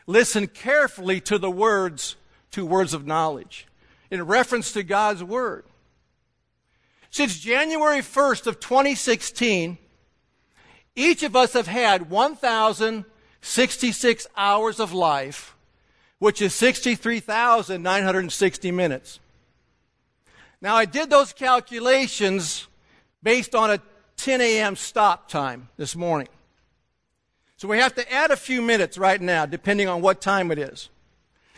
Listen 0.06 0.46
carefully 0.46 1.20
to 1.22 1.36
the 1.36 1.50
words, 1.50 2.14
to 2.52 2.64
words 2.64 2.94
of 2.94 3.04
knowledge, 3.04 3.66
in 4.12 4.22
reference 4.22 4.70
to 4.72 4.84
God's 4.84 5.24
Word. 5.24 5.64
Since 7.10 7.40
January 7.40 8.02
1st 8.02 8.46
of 8.46 8.60
2016, 8.60 9.78
each 10.94 11.24
of 11.24 11.34
us 11.34 11.54
have 11.54 11.66
had 11.66 12.08
1,066 13.44 14.26
hours 14.38 14.80
of 14.80 14.94
life, 14.94 15.54
which 16.18 16.40
is 16.40 16.54
63,960 16.54 18.70
minutes. 18.70 19.20
Now, 20.62 20.76
I 20.76 20.86
did 20.86 21.10
those 21.10 21.34
calculations 21.34 22.66
based 23.22 23.54
on 23.54 23.70
a 23.70 23.82
10 24.16 24.40
a.m. 24.40 24.76
stop 24.76 25.28
time 25.28 25.68
this 25.76 25.94
morning. 25.94 26.28
So 27.58 27.68
we 27.68 27.76
have 27.76 27.94
to 27.96 28.10
add 28.10 28.30
a 28.30 28.36
few 28.36 28.62
minutes 28.62 28.96
right 28.96 29.20
now, 29.20 29.44
depending 29.44 29.88
on 29.88 30.00
what 30.00 30.22
time 30.22 30.50
it 30.50 30.58
is. 30.58 30.88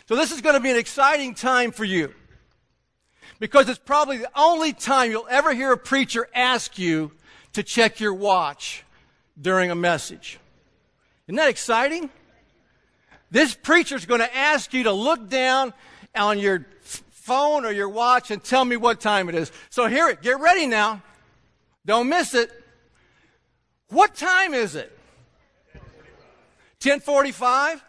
So 0.08 0.16
this 0.16 0.32
is 0.32 0.40
going 0.40 0.56
to 0.56 0.60
be 0.60 0.72
an 0.72 0.76
exciting 0.76 1.34
time 1.34 1.70
for 1.70 1.84
you 1.84 2.12
because 3.38 3.68
it's 3.68 3.78
probably 3.78 4.18
the 4.18 4.30
only 4.34 4.72
time 4.72 5.12
you'll 5.12 5.28
ever 5.30 5.54
hear 5.54 5.70
a 5.70 5.78
preacher 5.78 6.28
ask 6.34 6.80
you 6.80 7.12
to 7.52 7.62
check 7.62 8.00
your 8.00 8.12
watch 8.12 8.82
during 9.40 9.70
a 9.70 9.76
message. 9.76 10.40
Isn't 11.28 11.36
that 11.36 11.48
exciting? 11.48 12.10
This 13.30 13.54
preacher 13.54 13.94
is 13.96 14.06
going 14.06 14.20
to 14.20 14.36
ask 14.36 14.72
you 14.72 14.84
to 14.84 14.92
look 14.92 15.28
down 15.28 15.74
on 16.14 16.38
your 16.38 16.64
phone 17.10 17.64
or 17.64 17.72
your 17.72 17.88
watch 17.88 18.30
and 18.30 18.40
tell 18.42 18.64
me 18.64 18.76
what 18.76 19.00
time 19.00 19.28
it 19.28 19.34
is. 19.34 19.50
So 19.68 19.88
here 19.88 20.08
it. 20.08 20.22
Get 20.22 20.38
ready 20.38 20.68
now. 20.68 21.02
Don't 21.84 22.08
miss 22.08 22.34
it. 22.34 22.52
What 23.88 24.14
time 24.14 24.54
is 24.54 24.76
it? 24.76 24.96
1045? 26.82 27.82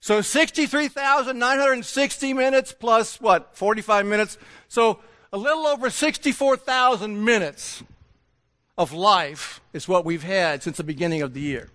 So 0.00 0.20
63,960 0.20 2.34
minutes 2.34 2.74
plus 2.78 3.18
what? 3.20 3.56
45 3.56 4.06
minutes. 4.06 4.36
So 4.68 5.00
a 5.32 5.38
little 5.38 5.66
over 5.66 5.88
64,000 5.88 7.24
minutes 7.24 7.82
of 8.76 8.92
life 8.92 9.60
is 9.72 9.88
what 9.88 10.04
we've 10.04 10.22
had 10.22 10.62
since 10.62 10.76
the 10.76 10.84
beginning 10.84 11.22
of 11.22 11.34
the 11.34 11.40
year. 11.40 11.68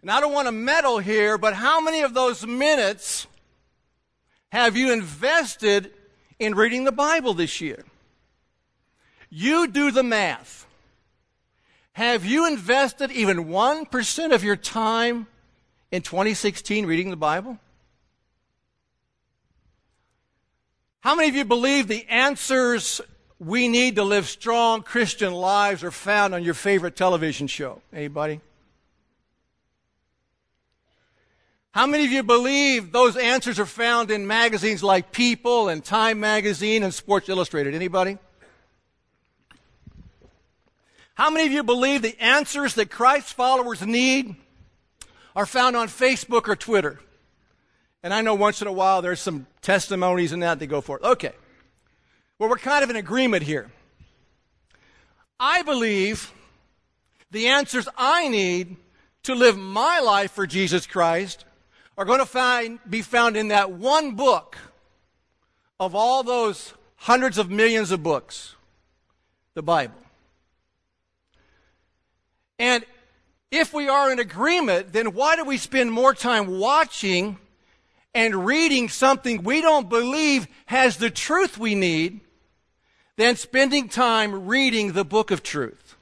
And 0.00 0.10
I 0.10 0.20
don't 0.20 0.32
want 0.32 0.48
to 0.48 0.52
meddle 0.52 0.98
here, 0.98 1.38
but 1.38 1.54
how 1.54 1.80
many 1.80 2.02
of 2.02 2.14
those 2.14 2.46
minutes 2.46 3.26
have 4.50 4.76
you 4.76 4.92
invested 4.92 5.92
in 6.38 6.54
reading 6.54 6.84
the 6.84 6.92
Bible 6.92 7.34
this 7.34 7.60
year? 7.60 7.84
You 9.30 9.66
do 9.68 9.90
the 9.90 10.02
math. 10.02 10.66
Have 11.92 12.24
you 12.24 12.46
invested 12.46 13.10
even 13.10 13.46
1% 13.46 14.34
of 14.34 14.42
your 14.42 14.56
time 14.56 15.26
in 15.90 16.02
2016 16.02 16.86
reading 16.86 17.10
the 17.10 17.16
Bible? 17.16 17.58
How 21.00 21.14
many 21.14 21.28
of 21.28 21.34
you 21.34 21.44
believe 21.44 21.88
the 21.88 22.06
answers 22.08 23.00
we 23.42 23.66
need 23.66 23.96
to 23.96 24.04
live 24.04 24.28
strong 24.28 24.82
Christian 24.82 25.32
lives 25.32 25.82
are 25.82 25.90
found 25.90 26.34
on 26.34 26.44
your 26.44 26.54
favorite 26.54 26.94
television 26.94 27.46
show? 27.46 27.82
Anybody? 27.92 28.40
How 31.72 31.86
many 31.86 32.04
of 32.04 32.12
you 32.12 32.22
believe 32.22 32.92
those 32.92 33.16
answers 33.16 33.58
are 33.58 33.66
found 33.66 34.10
in 34.10 34.26
magazines 34.26 34.82
like 34.82 35.10
People 35.10 35.68
and 35.68 35.84
Time 35.84 36.20
Magazine 36.20 36.82
and 36.82 36.94
Sports 36.94 37.28
Illustrated? 37.28 37.74
Anybody? 37.74 38.18
How 41.14 41.30
many 41.30 41.46
of 41.46 41.52
you 41.52 41.62
believe 41.62 42.02
the 42.02 42.20
answers 42.22 42.74
that 42.74 42.90
Christ's 42.90 43.32
followers 43.32 43.84
need 43.84 44.36
are 45.34 45.46
found 45.46 45.76
on 45.76 45.88
Facebook 45.88 46.48
or 46.48 46.56
Twitter. 46.56 47.00
And 48.02 48.12
I 48.12 48.20
know 48.20 48.34
once 48.34 48.60
in 48.60 48.68
a 48.68 48.72
while 48.72 49.02
there's 49.02 49.20
some 49.20 49.46
testimonies 49.60 50.32
and 50.32 50.42
that 50.42 50.58
they 50.58 50.66
go 50.66 50.80
for 50.80 50.98
it. 50.98 51.02
Okay. 51.02 51.32
Well, 52.42 52.50
we're 52.50 52.56
kind 52.56 52.82
of 52.82 52.90
in 52.90 52.96
agreement 52.96 53.44
here. 53.44 53.70
I 55.38 55.62
believe 55.62 56.32
the 57.30 57.46
answers 57.46 57.88
I 57.96 58.26
need 58.26 58.78
to 59.22 59.36
live 59.36 59.56
my 59.56 60.00
life 60.00 60.32
for 60.32 60.44
Jesus 60.44 60.84
Christ 60.84 61.44
are 61.96 62.04
going 62.04 62.18
to 62.18 62.26
find, 62.26 62.80
be 62.90 63.00
found 63.00 63.36
in 63.36 63.46
that 63.48 63.70
one 63.70 64.16
book 64.16 64.58
of 65.78 65.94
all 65.94 66.24
those 66.24 66.74
hundreds 66.96 67.38
of 67.38 67.48
millions 67.48 67.92
of 67.92 68.02
books, 68.02 68.56
the 69.54 69.62
Bible. 69.62 69.94
And 72.58 72.84
if 73.52 73.72
we 73.72 73.88
are 73.88 74.10
in 74.10 74.18
agreement, 74.18 74.92
then 74.92 75.14
why 75.14 75.36
do 75.36 75.44
we 75.44 75.58
spend 75.58 75.92
more 75.92 76.12
time 76.12 76.58
watching 76.58 77.38
and 78.12 78.44
reading 78.44 78.88
something 78.88 79.44
we 79.44 79.60
don't 79.60 79.88
believe 79.88 80.48
has 80.66 80.96
the 80.96 81.08
truth 81.08 81.56
we 81.56 81.76
need 81.76 82.18
than 83.16 83.36
spending 83.36 83.88
time 83.88 84.46
reading 84.46 84.92
the 84.92 85.04
book 85.04 85.30
of 85.30 85.42
truth? 85.42 85.96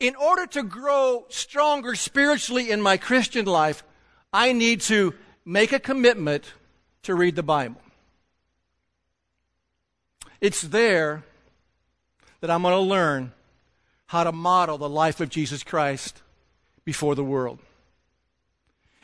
In 0.00 0.14
order 0.14 0.46
to 0.46 0.62
grow 0.62 1.26
stronger 1.28 1.94
spiritually 1.94 2.70
in 2.70 2.80
my 2.80 2.96
Christian 2.96 3.46
life, 3.46 3.82
I 4.32 4.52
need 4.52 4.80
to 4.82 5.14
make 5.44 5.72
a 5.72 5.80
commitment 5.80 6.52
to 7.02 7.14
read 7.14 7.34
the 7.34 7.42
Bible. 7.42 7.80
It's 10.40 10.62
there 10.62 11.24
that 12.40 12.50
I'm 12.50 12.62
going 12.62 12.74
to 12.74 12.80
learn 12.80 13.32
how 14.06 14.24
to 14.24 14.32
model 14.32 14.78
the 14.78 14.88
life 14.88 15.20
of 15.20 15.28
Jesus 15.28 15.62
Christ 15.62 16.22
before 16.84 17.14
the 17.14 17.24
world. 17.24 17.58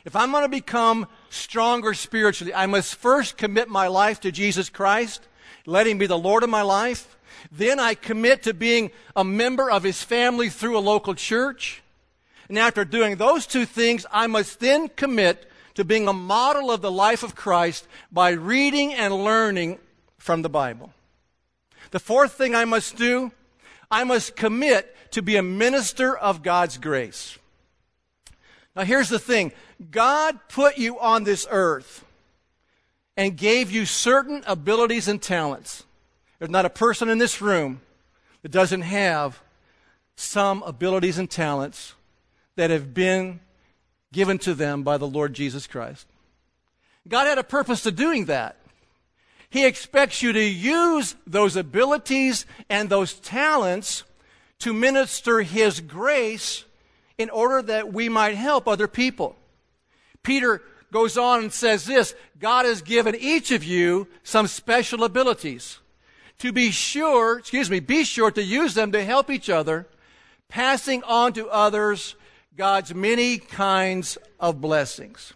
If 0.05 0.15
I'm 0.15 0.31
going 0.31 0.43
to 0.43 0.49
become 0.49 1.07
stronger 1.29 1.93
spiritually, 1.93 2.53
I 2.53 2.67
must 2.67 2.95
first 2.95 3.37
commit 3.37 3.67
my 3.67 3.87
life 3.87 4.19
to 4.21 4.31
Jesus 4.31 4.69
Christ, 4.69 5.27
let 5.65 5.87
Him 5.87 5.97
be 5.97 6.07
the 6.07 6.17
Lord 6.17 6.43
of 6.43 6.49
my 6.49 6.61
life. 6.61 7.17
Then 7.51 7.79
I 7.79 7.93
commit 7.93 8.43
to 8.43 8.53
being 8.53 8.91
a 9.15 9.23
member 9.23 9.69
of 9.69 9.83
His 9.83 10.01
family 10.01 10.49
through 10.49 10.77
a 10.77 10.79
local 10.79 11.15
church. 11.15 11.81
And 12.47 12.57
after 12.59 12.85
doing 12.85 13.15
those 13.15 13.47
two 13.47 13.65
things, 13.65 14.05
I 14.11 14.27
must 14.27 14.59
then 14.59 14.89
commit 14.89 15.49
to 15.75 15.83
being 15.83 16.07
a 16.07 16.13
model 16.13 16.71
of 16.71 16.81
the 16.81 16.91
life 16.91 17.23
of 17.23 17.35
Christ 17.35 17.87
by 18.11 18.31
reading 18.31 18.93
and 18.93 19.13
learning 19.13 19.79
from 20.17 20.41
the 20.41 20.49
Bible. 20.49 20.93
The 21.91 21.99
fourth 21.99 22.33
thing 22.33 22.55
I 22.55 22.65
must 22.65 22.95
do, 22.95 23.31
I 23.91 24.03
must 24.03 24.35
commit 24.35 24.95
to 25.11 25.21
be 25.21 25.35
a 25.35 25.43
minister 25.43 26.15
of 26.15 26.43
God's 26.43 26.77
grace. 26.77 27.37
Now, 28.75 28.83
here's 28.83 29.09
the 29.09 29.19
thing 29.19 29.51
God 29.91 30.39
put 30.49 30.77
you 30.77 30.99
on 30.99 31.23
this 31.23 31.47
earth 31.49 32.04
and 33.17 33.37
gave 33.37 33.71
you 33.71 33.85
certain 33.85 34.43
abilities 34.45 35.07
and 35.07 35.21
talents. 35.21 35.83
There's 36.39 36.51
not 36.51 36.65
a 36.65 36.69
person 36.69 37.09
in 37.09 37.17
this 37.17 37.41
room 37.41 37.81
that 38.41 38.51
doesn't 38.51 38.81
have 38.81 39.41
some 40.15 40.63
abilities 40.63 41.17
and 41.17 41.29
talents 41.29 41.93
that 42.55 42.69
have 42.69 42.93
been 42.93 43.39
given 44.13 44.37
to 44.39 44.53
them 44.53 44.83
by 44.83 44.97
the 44.97 45.07
Lord 45.07 45.33
Jesus 45.33 45.67
Christ. 45.67 46.07
God 47.07 47.25
had 47.27 47.37
a 47.37 47.43
purpose 47.43 47.83
to 47.83 47.91
doing 47.91 48.25
that. 48.25 48.57
He 49.49 49.65
expects 49.65 50.21
you 50.21 50.33
to 50.33 50.43
use 50.43 51.15
those 51.27 51.55
abilities 51.55 52.45
and 52.69 52.89
those 52.89 53.13
talents 53.13 54.03
to 54.59 54.73
minister 54.73 55.41
His 55.41 55.79
grace 55.79 56.65
in 57.17 57.29
order 57.29 57.61
that 57.61 57.93
we 57.93 58.09
might 58.09 58.35
help 58.35 58.67
other 58.67 58.87
people. 58.87 59.35
Peter 60.23 60.61
goes 60.95 61.17
on 61.17 61.41
and 61.41 61.51
says 61.51 61.83
this 61.83 62.15
God 62.39 62.65
has 62.65 62.81
given 62.81 63.15
each 63.15 63.51
of 63.51 63.65
you 63.65 64.07
some 64.23 64.47
special 64.47 65.03
abilities. 65.03 65.79
to 66.39 66.53
be 66.53 66.71
sure, 66.71 67.37
excuse 67.39 67.69
me, 67.69 67.81
be 67.81 68.05
sure 68.05 68.31
to 68.31 68.41
use 68.41 68.75
them 68.75 68.93
to 68.93 69.03
help 69.03 69.29
each 69.29 69.49
other, 69.49 69.87
passing 70.47 71.03
on 71.03 71.33
to 71.33 71.49
others 71.49 72.15
God's 72.55 72.95
many 72.95 73.37
kinds 73.37 74.17
of 74.39 74.61
blessings. 74.61 75.33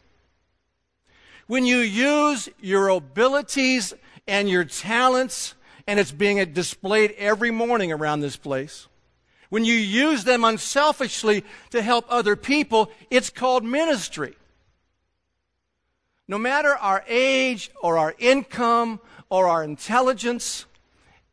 When 1.47 1.65
you 1.65 1.79
use 1.79 2.47
your 2.61 2.87
abilities 2.87 3.93
and 4.27 4.49
your 4.49 4.63
talents, 4.63 5.55
and 5.85 5.99
it's 5.99 6.13
being 6.13 6.53
displayed 6.53 7.11
every 7.17 7.51
morning 7.51 7.91
around 7.91 8.21
this 8.21 8.37
place, 8.37 8.87
when 9.49 9.65
you 9.65 9.73
use 9.73 10.23
them 10.23 10.45
unselfishly 10.45 11.43
to 11.71 11.81
help 11.81 12.05
other 12.07 12.37
people, 12.37 12.89
it's 13.09 13.29
called 13.29 13.65
ministry. 13.65 14.35
No 16.29 16.37
matter 16.37 16.75
our 16.75 17.03
age 17.07 17.71
or 17.81 17.97
our 17.97 18.13
income 18.19 18.99
or 19.31 19.47
our 19.47 19.63
intelligence, 19.63 20.67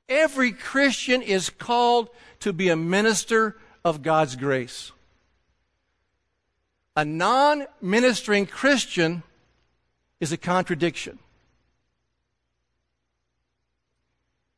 every 0.09 0.53
Christian 0.53 1.21
is 1.21 1.51
called 1.51 2.09
to 2.41 2.55
be 2.55 2.71
a 2.71 2.77
minister 2.77 3.59
of 3.85 4.03
God's 4.03 4.37
grace. 4.37 4.93
A 6.97 7.05
non 7.05 7.67
ministering 7.83 8.47
Christian 8.47 9.23
is 10.19 10.33
a 10.33 10.39
contradiction. 10.39 11.19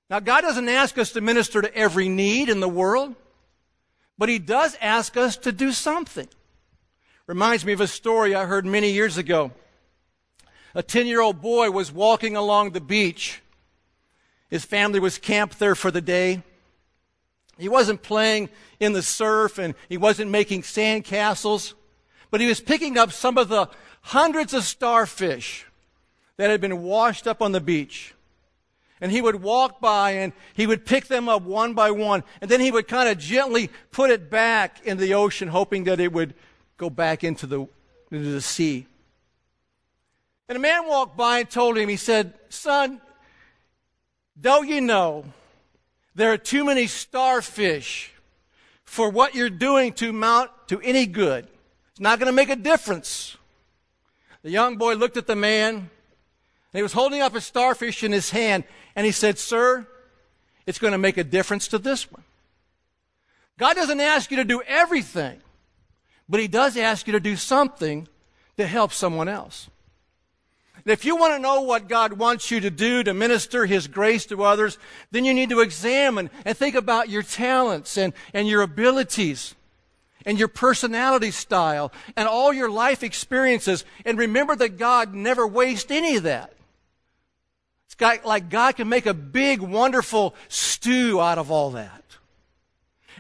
Now, 0.09 0.20
God 0.20 0.42
doesn't 0.42 0.68
ask 0.68 0.98
us 0.98 1.11
to 1.12 1.20
minister 1.20 1.62
to 1.62 1.74
every 1.77 2.09
need 2.09 2.48
in 2.48 2.61
the 2.61 2.68
world, 2.68 3.16
but 4.16 4.29
He 4.29 4.38
does 4.38 4.77
ask 4.81 5.16
us 5.16 5.37
to 5.38 5.51
do 5.51 5.72
something. 5.72 6.29
Reminds 7.27 7.64
me 7.64 7.72
of 7.72 7.81
a 7.81 7.88
story 7.88 8.37
I 8.37 8.44
heard 8.46 8.64
many 8.64 8.92
years 8.92 9.18
ago. 9.18 9.51
A 10.78 10.82
10 10.84 11.08
year 11.08 11.20
old 11.20 11.42
boy 11.42 11.72
was 11.72 11.90
walking 11.90 12.36
along 12.36 12.70
the 12.70 12.80
beach. 12.80 13.42
His 14.48 14.64
family 14.64 15.00
was 15.00 15.18
camped 15.18 15.58
there 15.58 15.74
for 15.74 15.90
the 15.90 16.00
day. 16.00 16.44
He 17.58 17.68
wasn't 17.68 18.00
playing 18.00 18.48
in 18.78 18.92
the 18.92 19.02
surf 19.02 19.58
and 19.58 19.74
he 19.88 19.96
wasn't 19.96 20.30
making 20.30 20.62
sand 20.62 21.02
castles, 21.02 21.74
but 22.30 22.40
he 22.40 22.46
was 22.46 22.60
picking 22.60 22.96
up 22.96 23.10
some 23.10 23.38
of 23.38 23.48
the 23.48 23.68
hundreds 24.02 24.54
of 24.54 24.62
starfish 24.62 25.66
that 26.36 26.48
had 26.48 26.60
been 26.60 26.80
washed 26.80 27.26
up 27.26 27.42
on 27.42 27.50
the 27.50 27.60
beach. 27.60 28.14
And 29.00 29.10
he 29.10 29.20
would 29.20 29.42
walk 29.42 29.80
by 29.80 30.12
and 30.12 30.32
he 30.54 30.68
would 30.68 30.86
pick 30.86 31.08
them 31.08 31.28
up 31.28 31.42
one 31.42 31.74
by 31.74 31.90
one. 31.90 32.22
And 32.40 32.48
then 32.48 32.60
he 32.60 32.70
would 32.70 32.86
kind 32.86 33.08
of 33.08 33.18
gently 33.18 33.68
put 33.90 34.10
it 34.10 34.30
back 34.30 34.86
in 34.86 34.98
the 34.98 35.14
ocean, 35.14 35.48
hoping 35.48 35.82
that 35.84 35.98
it 35.98 36.12
would 36.12 36.34
go 36.76 36.88
back 36.88 37.24
into 37.24 37.48
the, 37.48 37.66
into 38.12 38.30
the 38.30 38.40
sea. 38.40 38.86
And 40.48 40.56
a 40.56 40.61
man 40.61 40.88
walked 40.88 41.16
by 41.16 41.40
and 41.40 41.50
told 41.50 41.76
him, 41.76 41.88
he 41.88 41.96
said, 41.96 42.34
Son, 42.48 43.00
don't 44.40 44.68
you 44.68 44.80
know 44.80 45.24
there 46.14 46.32
are 46.32 46.38
too 46.38 46.64
many 46.64 46.87
starfish 46.87 48.12
for 48.84 49.11
what 49.11 49.34
you're 49.34 49.50
doing 49.50 49.92
to 49.94 50.12
mount 50.12 50.50
to 50.68 50.80
any 50.80 51.06
good? 51.06 51.46
It's 51.90 52.00
not 52.00 52.18
going 52.18 52.28
to 52.28 52.32
make 52.32 52.48
a 52.48 52.56
difference. 52.56 53.37
The 54.42 54.50
young 54.50 54.76
boy 54.76 54.94
looked 54.94 55.16
at 55.16 55.26
the 55.26 55.37
man, 55.37 55.74
and 55.74 55.90
he 56.72 56.82
was 56.82 56.92
holding 56.92 57.20
up 57.20 57.34
a 57.34 57.40
starfish 57.40 58.02
in 58.02 58.12
his 58.12 58.30
hand, 58.30 58.64
and 58.96 59.04
he 59.04 59.12
said, 59.12 59.38
Sir, 59.38 59.87
it's 60.66 60.78
going 60.78 60.92
to 60.92 60.98
make 60.98 61.16
a 61.16 61.24
difference 61.24 61.68
to 61.68 61.78
this 61.78 62.11
one. 62.11 62.24
God 63.58 63.74
doesn't 63.74 64.00
ask 64.00 64.30
you 64.30 64.37
to 64.37 64.44
do 64.44 64.62
everything, 64.66 65.40
but 66.28 66.40
He 66.40 66.48
does 66.48 66.76
ask 66.76 67.06
you 67.06 67.12
to 67.12 67.20
do 67.20 67.37
something 67.37 68.06
to 68.56 68.66
help 68.66 68.92
someone 68.92 69.28
else. 69.28 69.68
And 70.84 70.92
if 70.92 71.04
you 71.04 71.16
want 71.16 71.34
to 71.34 71.38
know 71.38 71.62
what 71.62 71.88
God 71.88 72.14
wants 72.14 72.50
you 72.50 72.60
to 72.60 72.70
do 72.70 73.02
to 73.02 73.12
minister 73.12 73.66
His 73.66 73.86
grace 73.86 74.26
to 74.26 74.44
others, 74.44 74.78
then 75.10 75.24
you 75.24 75.34
need 75.34 75.50
to 75.50 75.60
examine 75.60 76.30
and 76.44 76.56
think 76.56 76.74
about 76.74 77.08
your 77.08 77.22
talents 77.22 77.96
and, 77.96 78.12
and 78.32 78.48
your 78.48 78.62
abilities 78.62 79.54
and 80.24 80.38
your 80.38 80.48
personality 80.48 81.30
style 81.30 81.92
and 82.16 82.28
all 82.28 82.52
your 82.52 82.70
life 82.70 83.02
experiences. 83.02 83.84
And 84.04 84.18
remember 84.18 84.54
that 84.56 84.78
God 84.78 85.14
never 85.14 85.46
wastes 85.46 85.90
any 85.90 86.16
of 86.16 86.24
that. 86.24 86.52
It's 87.86 88.24
like 88.24 88.48
God 88.48 88.76
can 88.76 88.88
make 88.88 89.06
a 89.06 89.14
big, 89.14 89.60
wonderful 89.60 90.34
stew 90.48 91.20
out 91.20 91.38
of 91.38 91.50
all 91.50 91.70
that. 91.70 92.04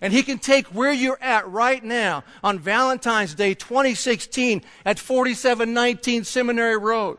And 0.00 0.12
He 0.12 0.22
can 0.22 0.38
take 0.38 0.66
where 0.68 0.92
you're 0.92 1.20
at 1.20 1.48
right 1.48 1.82
now 1.82 2.24
on 2.44 2.58
Valentine's 2.58 3.34
Day 3.34 3.54
2016 3.54 4.62
at 4.84 4.98
4719 4.98 6.24
Seminary 6.24 6.76
Road. 6.76 7.18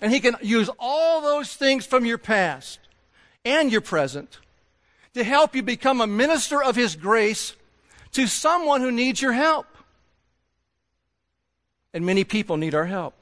And 0.00 0.12
He 0.12 0.20
can 0.20 0.36
use 0.42 0.70
all 0.78 1.20
those 1.20 1.54
things 1.54 1.86
from 1.86 2.04
your 2.04 2.18
past 2.18 2.78
and 3.44 3.70
your 3.70 3.80
present 3.80 4.38
to 5.14 5.24
help 5.24 5.54
you 5.54 5.62
become 5.62 6.00
a 6.00 6.06
minister 6.06 6.62
of 6.62 6.76
His 6.76 6.96
grace 6.96 7.54
to 8.12 8.26
someone 8.26 8.80
who 8.80 8.90
needs 8.90 9.20
your 9.20 9.32
help. 9.32 9.66
And 11.94 12.04
many 12.04 12.24
people 12.24 12.56
need 12.56 12.74
our 12.74 12.84
help. 12.84 13.14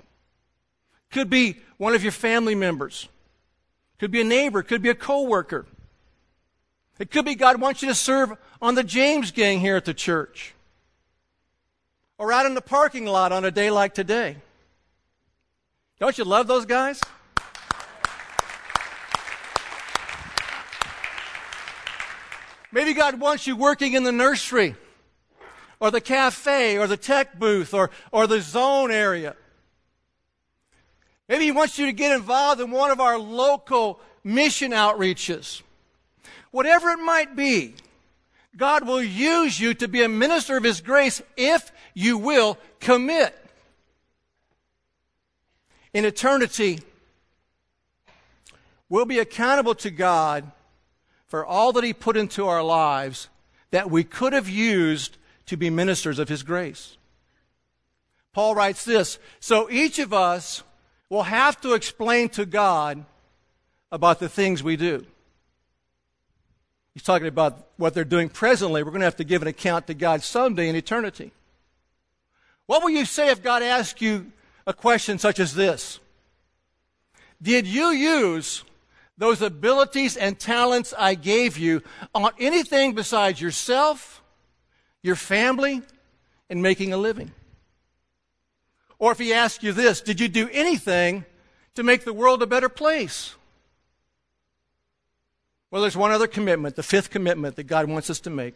Could 1.11 1.31
be 1.31 1.59
one 1.77 1.95
of 1.95 2.03
your 2.03 2.13
family 2.13 2.57
members. 2.57 3.09
Could 3.99 4.11
be 4.11 4.21
a 4.21 4.25
neighbor. 4.25 4.63
Could 4.63 4.83
be 4.83 4.89
a 4.89 4.95
coworker. 4.95 5.67
It 6.99 7.11
could 7.11 7.25
be 7.25 7.35
God 7.35 7.61
wants 7.61 7.83
you 7.83 7.89
to 7.89 7.95
serve 7.95 8.33
on 8.61 8.75
the 8.75 8.85
James 8.85 9.31
gang 9.31 9.61
here 9.61 9.77
at 9.77 9.85
the 9.85 9.95
church. 9.95 10.55
Or 12.19 12.33
out 12.33 12.47
in 12.47 12.55
the 12.55 12.61
parking 12.61 13.07
lot 13.07 13.33
on 13.33 13.45
a 13.45 13.51
day 13.51 13.71
like 13.71 13.95
today. 13.95 14.37
Don't 16.05 16.19
you 16.19 16.25
love 16.25 16.47
those 16.47 16.67
guys? 16.67 17.01
Maybe 22.71 22.93
God 22.93 23.19
wants 23.19 23.47
you 23.47 23.57
working 23.57 23.95
in 23.95 24.03
the 24.03 24.12
nursery 24.12 24.77
or 25.81 25.90
the 25.90 26.03
cafe 26.03 26.77
or 26.77 26.87
the 26.87 26.99
tech 26.99 27.38
booth 27.38 27.73
or, 27.73 27.90
or 28.12 28.27
the 28.27 28.43
zone 28.43 28.90
area. 28.90 29.35
Maybe 31.27 31.47
He 31.47 31.53
wants 31.53 31.79
you 31.79 31.87
to 31.87 31.93
get 31.93 32.14
involved 32.14 32.61
in 32.61 32.71
one 32.71 32.90
of 32.90 33.01
our 33.01 33.19
local 33.19 33.99
mission 34.23 34.73
outreaches. 34.73 35.62
Whatever 36.51 36.90
it 36.90 36.99
might 36.99 37.35
be, 37.35 37.77
God 38.55 38.87
will 38.87 39.03
use 39.03 39.59
you 39.59 39.73
to 39.73 39.88
be 39.88 40.03
a 40.03 40.09
minister 40.11 40.59
of 40.59 40.64
His 40.64 40.83
grace 40.83 41.23
if 41.38 41.73
you 41.95 42.19
will 42.19 42.59
commit. 42.79 43.43
In 45.94 46.04
eternity, 46.04 46.80
we'll 48.88 49.07
be 49.07 49.20
accountable 49.20 49.76
to 49.76 49.90
God 49.90 50.50
for 51.26 51.46
all 51.46 51.72
that 51.72 51.85
He 51.85 51.92
put 51.92 52.16
into 52.16 52.46
our 52.46 52.64
lives 52.64 53.28
that 53.70 53.90
we 53.90 54.02
could 54.02 54.33
have 54.33 54.48
used 54.48 55.16
to 55.46 55.57
be 55.57 55.70
ministers 55.70 56.18
of 56.18 56.28
His 56.28 56.42
grace. 56.42 56.96
Paul 58.33 58.57
writes 58.57 58.85
this 58.85 59.18
So 59.38 59.70
each 59.70 60.00
of 60.00 60.12
us 60.12 60.64
will 61.09 61.22
have 61.22 61.61
to 61.61 61.74
explain 61.74 62.28
to 62.30 62.44
God 62.44 63.04
about 63.92 64.18
the 64.18 64.28
things 64.28 64.64
we 64.64 64.76
do. 64.76 65.07
He's 66.92 67.04
talking 67.04 67.28
about 67.28 67.68
what 67.76 67.94
they're 67.94 68.04
doing 68.04 68.28
presently. 68.28 68.83
We're 68.83 68.90
going 68.90 69.00
to 69.00 69.07
have 69.07 69.16
to 69.16 69.24
give 69.24 69.42
an 69.42 69.48
account 69.48 69.87
to 69.87 69.94
God 69.94 70.22
someday 70.22 70.68
in 70.68 70.74
eternity. 70.74 71.33
What 72.66 72.83
will 72.83 72.90
you 72.90 73.04
say 73.04 73.30
if 73.30 73.42
God 73.42 73.62
asks 73.62 74.00
you 74.00 74.33
a 74.66 74.72
question 74.72 75.18
such 75.18 75.38
as 75.38 75.55
this? 75.55 76.00
Did 77.40 77.66
you 77.66 77.88
use 77.88 78.64
those 79.18 79.42
abilities 79.42 80.16
and 80.16 80.38
talents 80.38 80.94
I 80.96 81.14
gave 81.14 81.59
you 81.59 81.83
on 82.14 82.31
anything 82.38 82.94
besides 82.94 83.40
yourself 83.40 84.22
your 85.05 85.14
family, 85.14 85.83
and 86.48 86.62
making 86.62 86.92
a 86.92 86.96
living? 86.96 87.31
Or 88.98 89.12
if 89.12 89.18
he 89.18 89.35
asks 89.35 89.62
you 89.62 89.72
this, 89.72 90.00
did 90.00 90.18
you 90.18 90.29
do 90.29 90.48
anything 90.50 91.27
to 91.74 91.83
make 91.83 92.05
the 92.05 92.12
world 92.12 92.42
a 92.42 92.46
better 92.46 92.70
place? 92.70 93.35
Well, 95.70 95.83
there's 95.83 95.96
one 95.96 96.11
other 96.11 96.27
commitment, 96.27 96.74
the 96.74 96.83
fifth 96.83 97.11
commitment 97.11 97.57
that 97.57 97.64
God 97.64 97.87
wants 97.87 98.09
us 98.09 98.18
to 98.20 98.31
make. 98.31 98.55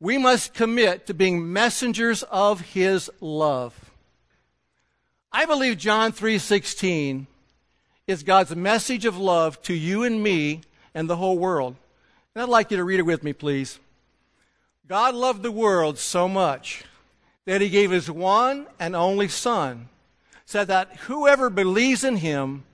We 0.00 0.18
must 0.18 0.52
commit 0.52 1.06
to 1.06 1.14
being 1.14 1.52
messengers 1.52 2.24
of 2.24 2.60
his 2.60 3.08
love. 3.20 3.85
I 5.36 5.44
believe 5.44 5.76
John 5.76 6.12
3:16 6.12 7.26
is 8.06 8.22
God's 8.22 8.56
message 8.56 9.04
of 9.04 9.18
love 9.18 9.60
to 9.64 9.74
you 9.74 10.02
and 10.02 10.22
me 10.22 10.62
and 10.94 11.10
the 11.10 11.16
whole 11.16 11.36
world. 11.36 11.76
And 12.34 12.42
I'd 12.42 12.48
like 12.48 12.70
you 12.70 12.78
to 12.78 12.84
read 12.84 13.00
it 13.00 13.02
with 13.02 13.22
me, 13.22 13.34
please. 13.34 13.78
God 14.88 15.14
loved 15.14 15.42
the 15.42 15.52
world 15.52 15.98
so 15.98 16.26
much 16.26 16.84
that 17.44 17.60
he 17.60 17.68
gave 17.68 17.90
his 17.90 18.10
one 18.10 18.66
and 18.78 18.96
only 18.96 19.28
Son, 19.28 19.90
so 20.46 20.64
that 20.64 20.96
whoever 21.00 21.50
believes 21.50 22.02
in 22.02 22.16
him 22.16 22.64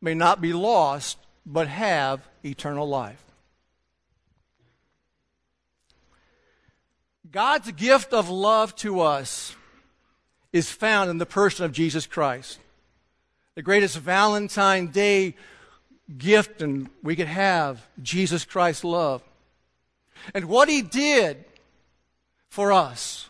may 0.00 0.14
not 0.14 0.40
be 0.40 0.54
lost, 0.54 1.18
but 1.44 1.68
have 1.68 2.26
eternal 2.42 2.88
life. 2.88 3.22
God's 7.30 7.72
gift 7.72 8.14
of 8.14 8.30
love 8.30 8.74
to 8.76 9.02
us 9.02 9.54
is 10.56 10.70
found 10.70 11.10
in 11.10 11.18
the 11.18 11.26
person 11.26 11.64
of 11.64 11.72
Jesus 11.72 12.06
Christ. 12.06 12.58
The 13.54 13.62
greatest 13.62 13.98
Valentine 13.98 14.88
Day 14.88 15.36
gift 16.16 16.62
and 16.62 16.88
we 17.02 17.14
could 17.14 17.26
have 17.26 17.86
Jesus 18.02 18.44
Christ's 18.44 18.84
love. 18.84 19.22
And 20.34 20.46
what 20.46 20.68
he 20.68 20.82
did 20.82 21.44
for 22.48 22.72
us 22.72 23.28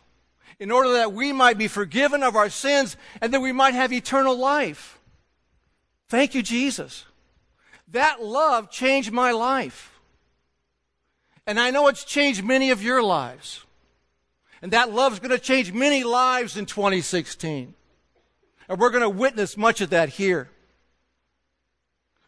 in 0.58 0.70
order 0.70 0.92
that 0.94 1.12
we 1.12 1.32
might 1.32 1.58
be 1.58 1.68
forgiven 1.68 2.22
of 2.22 2.36
our 2.36 2.48
sins 2.48 2.96
and 3.20 3.34
that 3.34 3.40
we 3.40 3.52
might 3.52 3.74
have 3.74 3.92
eternal 3.92 4.36
life. 4.36 4.98
Thank 6.08 6.34
you, 6.34 6.42
Jesus. 6.42 7.04
That 7.88 8.22
love 8.22 8.70
changed 8.70 9.12
my 9.12 9.32
life. 9.32 9.92
And 11.46 11.60
I 11.60 11.70
know 11.70 11.88
it's 11.88 12.04
changed 12.04 12.44
many 12.44 12.70
of 12.70 12.82
your 12.82 13.02
lives. 13.02 13.65
And 14.62 14.72
that 14.72 14.92
love 14.92 15.12
is 15.12 15.18
going 15.18 15.30
to 15.30 15.38
change 15.38 15.72
many 15.72 16.04
lives 16.04 16.56
in 16.56 16.66
2016. 16.66 17.74
And 18.68 18.78
we're 18.78 18.90
going 18.90 19.02
to 19.02 19.08
witness 19.08 19.56
much 19.56 19.80
of 19.80 19.90
that 19.90 20.08
here. 20.10 20.50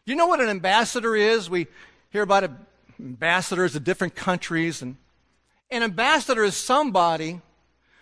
You 0.05 0.15
know 0.15 0.27
what 0.27 0.39
an 0.39 0.49
ambassador 0.49 1.15
is? 1.15 1.49
We 1.49 1.67
hear 2.09 2.23
about 2.23 2.49
ambassadors 2.99 3.75
of 3.75 3.83
different 3.83 4.15
countries. 4.15 4.81
And 4.81 4.95
an 5.69 5.83
ambassador 5.83 6.43
is 6.43 6.55
somebody 6.55 7.41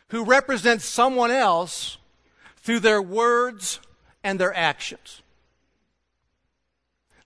who 0.10 0.24
represents 0.24 0.86
someone 0.86 1.32
else 1.32 1.98
through 2.58 2.80
their 2.80 3.02
words 3.02 3.80
and 4.24 4.40
their 4.40 4.56
actions. 4.56 5.22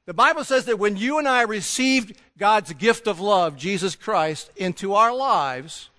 The 0.05 0.13
Bible 0.13 0.43
says 0.43 0.65
that 0.65 0.79
when 0.79 0.97
you 0.97 1.19
and 1.19 1.27
I 1.27 1.43
received 1.43 2.17
God's 2.37 2.73
gift 2.73 3.07
of 3.07 3.19
love, 3.19 3.55
Jesus 3.55 3.95
Christ, 3.95 4.51
into 4.55 4.93
our 4.95 5.13
lives, 5.13 5.89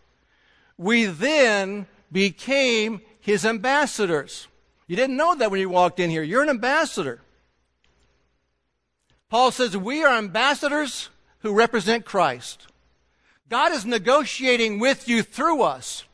we 0.83 1.07
then 1.07 1.87
became 2.11 3.01
his 3.21 3.47
ambassadors. 3.47 4.49
You 4.87 4.97
didn't 4.97 5.17
know 5.17 5.35
that 5.37 5.51
when 5.51 5.61
you 5.61 5.69
walked 5.69 6.01
in 6.01 6.11
here. 6.11 6.23
You're 6.23 6.43
an 6.43 6.51
ambassador. 6.51 7.21
Paul 9.31 9.51
says 9.51 9.77
we 9.77 10.05
are 10.05 10.19
ambassadors 10.19 11.09
who 11.39 11.55
represent 11.55 12.05
Christ. 12.05 12.67
God 13.49 13.73
is 13.73 13.87
negotiating 13.87 14.79
with 14.79 15.09
you 15.09 15.23
through 15.23 15.63
us. 15.63 16.05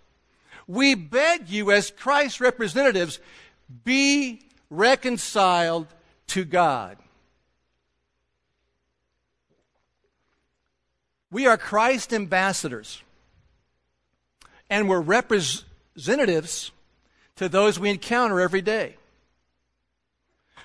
We 0.66 0.94
beg 0.94 1.48
you, 1.48 1.72
as 1.72 1.90
Christ's 1.90 2.40
representatives, 2.40 3.20
be 3.84 4.42
reconciled 4.70 5.86
to 6.28 6.44
God. 6.44 6.98
We 11.30 11.46
are 11.46 11.56
Christ 11.56 12.12
ambassadors, 12.12 13.02
and 14.70 14.88
we're 14.88 15.00
representatives 15.00 16.70
to 17.36 17.48
those 17.48 17.78
we 17.78 17.90
encounter 17.90 18.40
every 18.40 18.62
day. 18.62 18.96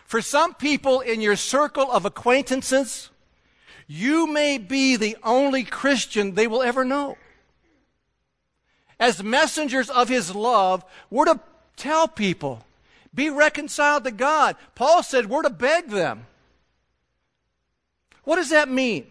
For 0.05 0.21
some 0.21 0.53
people 0.53 1.01
in 1.01 1.21
your 1.21 1.35
circle 1.35 1.91
of 1.91 2.05
acquaintances, 2.05 3.09
you 3.87 4.27
may 4.27 4.57
be 4.57 4.95
the 4.95 5.17
only 5.23 5.63
Christian 5.63 6.35
they 6.35 6.47
will 6.47 6.61
ever 6.61 6.85
know 6.85 7.17
as 9.03 9.21
messengers 9.21 9.89
of 9.89 10.07
his 10.07 10.33
love, 10.33 10.85
we're 11.09 11.25
to 11.25 11.39
tell 11.75 12.07
people, 12.07 12.65
be 13.13 13.29
reconciled 13.29 14.05
to 14.05 14.11
God. 14.11 14.55
Paul 14.75 15.03
said 15.03 15.29
we're 15.29 15.41
to 15.41 15.49
beg 15.49 15.89
them. 15.89 16.25
What 18.23 18.37
does 18.37 18.49
that 18.51 18.69
mean? 18.69 19.05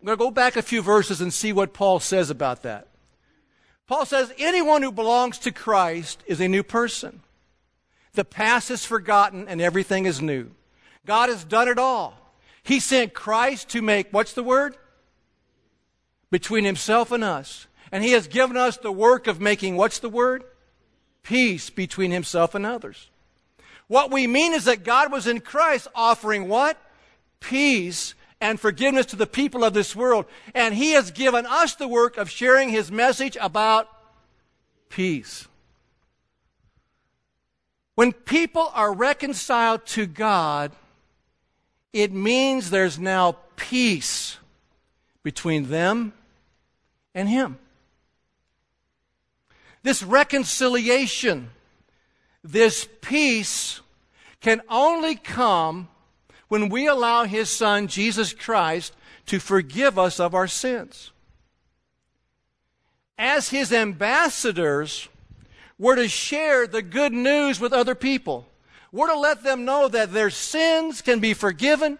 I'm 0.00 0.06
going 0.06 0.18
to 0.18 0.24
go 0.24 0.32
back 0.32 0.56
a 0.56 0.62
few 0.62 0.82
verses 0.82 1.20
and 1.20 1.32
see 1.32 1.52
what 1.52 1.72
Paul 1.72 2.00
says 2.00 2.28
about 2.28 2.64
that. 2.64 2.88
Paul 3.86 4.06
says 4.06 4.32
anyone 4.38 4.82
who 4.82 4.92
belongs 4.92 5.38
to 5.40 5.52
Christ 5.52 6.22
is 6.26 6.40
a 6.40 6.48
new 6.48 6.62
person. 6.62 7.20
The 8.14 8.24
past 8.24 8.70
is 8.70 8.84
forgotten 8.84 9.46
and 9.48 9.60
everything 9.60 10.06
is 10.06 10.22
new. 10.22 10.50
God 11.04 11.28
has 11.28 11.44
done 11.44 11.68
it 11.68 11.78
all. 11.78 12.18
He 12.62 12.80
sent 12.80 13.12
Christ 13.12 13.68
to 13.70 13.82
make, 13.82 14.08
what's 14.10 14.32
the 14.32 14.42
word? 14.42 14.76
Between 16.30 16.64
himself 16.64 17.12
and 17.12 17.22
us. 17.22 17.66
And 17.92 18.02
he 18.02 18.12
has 18.12 18.26
given 18.26 18.56
us 18.56 18.78
the 18.78 18.92
work 18.92 19.26
of 19.26 19.40
making, 19.40 19.76
what's 19.76 19.98
the 19.98 20.08
word? 20.08 20.44
Peace 21.22 21.68
between 21.68 22.10
himself 22.10 22.54
and 22.54 22.64
others. 22.64 23.10
What 23.86 24.10
we 24.10 24.26
mean 24.26 24.54
is 24.54 24.64
that 24.64 24.84
God 24.84 25.12
was 25.12 25.26
in 25.26 25.40
Christ 25.40 25.88
offering 25.94 26.48
what? 26.48 26.78
Peace 27.40 28.14
and 28.40 28.60
forgiveness 28.60 29.06
to 29.06 29.16
the 29.16 29.26
people 29.26 29.64
of 29.64 29.74
this 29.74 29.94
world. 29.96 30.26
And 30.54 30.74
he 30.74 30.92
has 30.92 31.10
given 31.10 31.46
us 31.46 31.74
the 31.74 31.88
work 31.88 32.16
of 32.16 32.30
sharing 32.30 32.68
his 32.68 32.90
message 32.90 33.36
about 33.40 33.88
peace. 34.88 35.48
When 37.94 38.12
people 38.12 38.70
are 38.74 38.92
reconciled 38.92 39.86
to 39.86 40.06
God, 40.06 40.72
it 41.92 42.12
means 42.12 42.70
there's 42.70 42.98
now 42.98 43.36
peace 43.56 44.36
between 45.22 45.68
them 45.68 46.12
and 47.14 47.28
Him. 47.28 47.58
This 49.82 50.02
reconciliation, 50.02 51.50
this 52.42 52.88
peace 53.00 53.80
can 54.40 54.60
only 54.68 55.14
come 55.14 55.88
when 56.48 56.68
we 56.68 56.86
allow 56.86 57.24
His 57.24 57.50
Son, 57.50 57.88
Jesus 57.88 58.32
Christ, 58.32 58.94
to 59.26 59.38
forgive 59.38 59.98
us 59.98 60.20
of 60.20 60.34
our 60.34 60.46
sins. 60.46 61.10
As 63.16 63.48
His 63.48 63.72
ambassadors, 63.72 65.08
we're 65.78 65.96
to 65.96 66.08
share 66.08 66.66
the 66.66 66.82
good 66.82 67.12
news 67.12 67.60
with 67.60 67.72
other 67.72 67.94
people. 67.94 68.46
We're 68.92 69.08
to 69.08 69.18
let 69.18 69.42
them 69.42 69.64
know 69.64 69.88
that 69.88 70.12
their 70.12 70.30
sins 70.30 71.02
can 71.02 71.18
be 71.18 71.34
forgiven. 71.34 71.98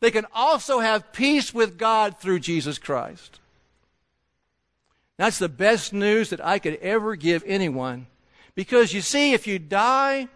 They 0.00 0.10
can 0.10 0.26
also 0.34 0.80
have 0.80 1.12
peace 1.12 1.52
with 1.52 1.78
God 1.78 2.18
through 2.18 2.40
Jesus 2.40 2.78
Christ. 2.78 3.40
That's 5.16 5.38
the 5.38 5.48
best 5.48 5.92
news 5.92 6.30
that 6.30 6.44
I 6.44 6.58
could 6.58 6.76
ever 6.76 7.16
give 7.16 7.42
anyone. 7.46 8.06
Because 8.54 8.92
you 8.92 9.00
see, 9.00 9.32
if 9.32 9.46
you 9.46 9.58
die 9.58 10.28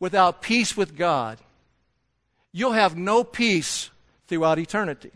without 0.00 0.42
peace 0.42 0.76
with 0.76 0.96
God, 0.96 1.38
you'll 2.52 2.72
have 2.72 2.96
no 2.96 3.24
peace 3.24 3.90
throughout 4.26 4.58
eternity. 4.58 5.10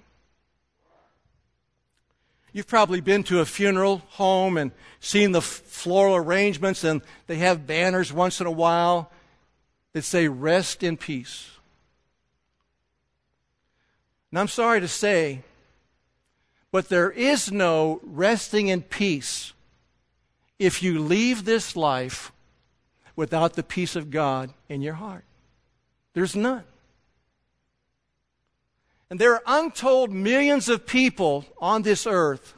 You've 2.53 2.67
probably 2.67 3.01
been 3.01 3.23
to 3.25 3.41
a 3.41 3.47
funeral 3.47 4.03
home 4.11 4.59
and 4.59 4.73
seen 5.01 5.33
the 5.33 5.41
floral 5.41 6.17
arrangements, 6.17 6.85
and 6.85 7.01
they 7.27 7.37
have 7.37 7.67
banners 7.67 8.13
once 8.13 8.41
in 8.41 8.47
a 8.47 8.51
while 8.51 9.11
that 9.95 10.03
say, 10.03 10.29
Rest 10.29 10.83
in 10.83 10.97
peace. 10.97 11.51
And 14.31 14.39
I'm 14.39 14.49
sorry 14.49 14.81
to 14.81 14.89
say, 14.89 15.43
but 16.73 16.89
there 16.89 17.11
is 17.11 17.53
no 17.53 18.01
resting 18.03 18.69
in 18.69 18.81
peace 18.81 19.53
if 20.59 20.83
you 20.83 20.99
leave 20.99 21.45
this 21.45 21.77
life 21.77 22.33
without 23.15 23.55
the 23.55 23.63
peace 23.63 23.95
of 23.95 24.11
God 24.11 24.51
in 24.71 24.81
your 24.81 24.95
heart. 24.95 25.25
There's 26.15 26.35
none. 26.35 26.65
And 29.13 29.21
there 29.21 29.35
are 29.35 29.43
untold 29.45 30.11
millions 30.11 30.71
of 30.71 30.87
people 30.87 31.45
on 31.61 31.83
this 31.83 32.07
earth 32.07 32.55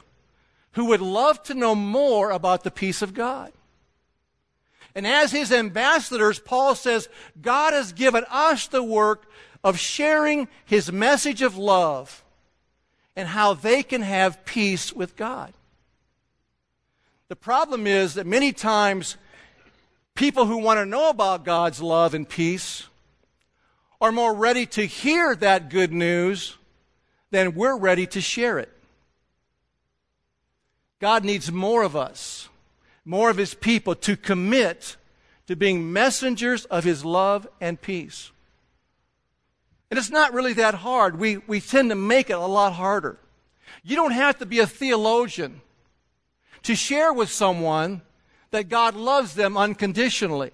who 0.71 0.85
would 0.85 1.01
love 1.01 1.43
to 1.43 1.53
know 1.53 1.75
more 1.75 2.31
about 2.31 2.63
the 2.63 2.71
peace 2.71 3.01
of 3.01 3.13
God. 3.13 3.51
And 4.95 5.05
as 5.05 5.33
his 5.33 5.51
ambassadors, 5.51 6.39
Paul 6.39 6.73
says, 6.73 7.09
God 7.41 7.73
has 7.73 7.91
given 7.91 8.23
us 8.29 8.67
the 8.67 8.81
work 8.81 9.29
of 9.65 9.77
sharing 9.77 10.47
his 10.63 10.93
message 10.93 11.41
of 11.41 11.57
love 11.57 12.23
and 13.17 13.27
how 13.27 13.53
they 13.53 13.83
can 13.83 14.01
have 14.01 14.45
peace 14.45 14.93
with 14.93 15.17
God. 15.17 15.53
The 17.27 17.35
problem 17.35 17.85
is 17.85 18.13
that 18.13 18.25
many 18.25 18.53
times 18.53 19.17
people 20.13 20.45
who 20.45 20.59
want 20.59 20.77
to 20.77 20.85
know 20.85 21.09
about 21.09 21.43
God's 21.43 21.81
love 21.81 22.13
and 22.13 22.29
peace 22.29 22.87
are 24.01 24.11
more 24.11 24.33
ready 24.33 24.65
to 24.65 24.85
hear 24.85 25.35
that 25.35 25.69
good 25.69 25.93
news 25.93 26.57
than 27.31 27.55
we're 27.55 27.77
ready 27.77 28.05
to 28.07 28.21
share 28.21 28.59
it. 28.59 28.71
God 30.99 31.23
needs 31.23 31.51
more 31.51 31.83
of 31.83 31.95
us, 31.95 32.49
more 33.03 33.29
of 33.29 33.37
His 33.37 33.53
people 33.53 33.95
to 33.95 34.15
commit 34.15 34.97
to 35.47 35.55
being 35.55 35.91
messengers 35.91 36.65
of 36.65 36.83
His 36.83 37.05
love 37.05 37.47
and 37.61 37.79
peace. 37.79 38.31
And 39.89 39.99
it's 39.99 40.09
not 40.09 40.33
really 40.33 40.53
that 40.53 40.75
hard. 40.75 41.19
We, 41.19 41.37
we 41.37 41.61
tend 41.61 41.89
to 41.89 41.95
make 41.95 42.29
it 42.29 42.37
a 42.37 42.39
lot 42.39 42.73
harder. 42.73 43.19
You 43.83 43.95
don't 43.95 44.11
have 44.11 44.39
to 44.39 44.45
be 44.45 44.59
a 44.59 44.67
theologian 44.67 45.61
to 46.63 46.75
share 46.75 47.13
with 47.13 47.29
someone 47.29 48.01
that 48.51 48.69
God 48.69 48.95
loves 48.95 49.35
them 49.35 49.55
unconditionally. 49.55 50.51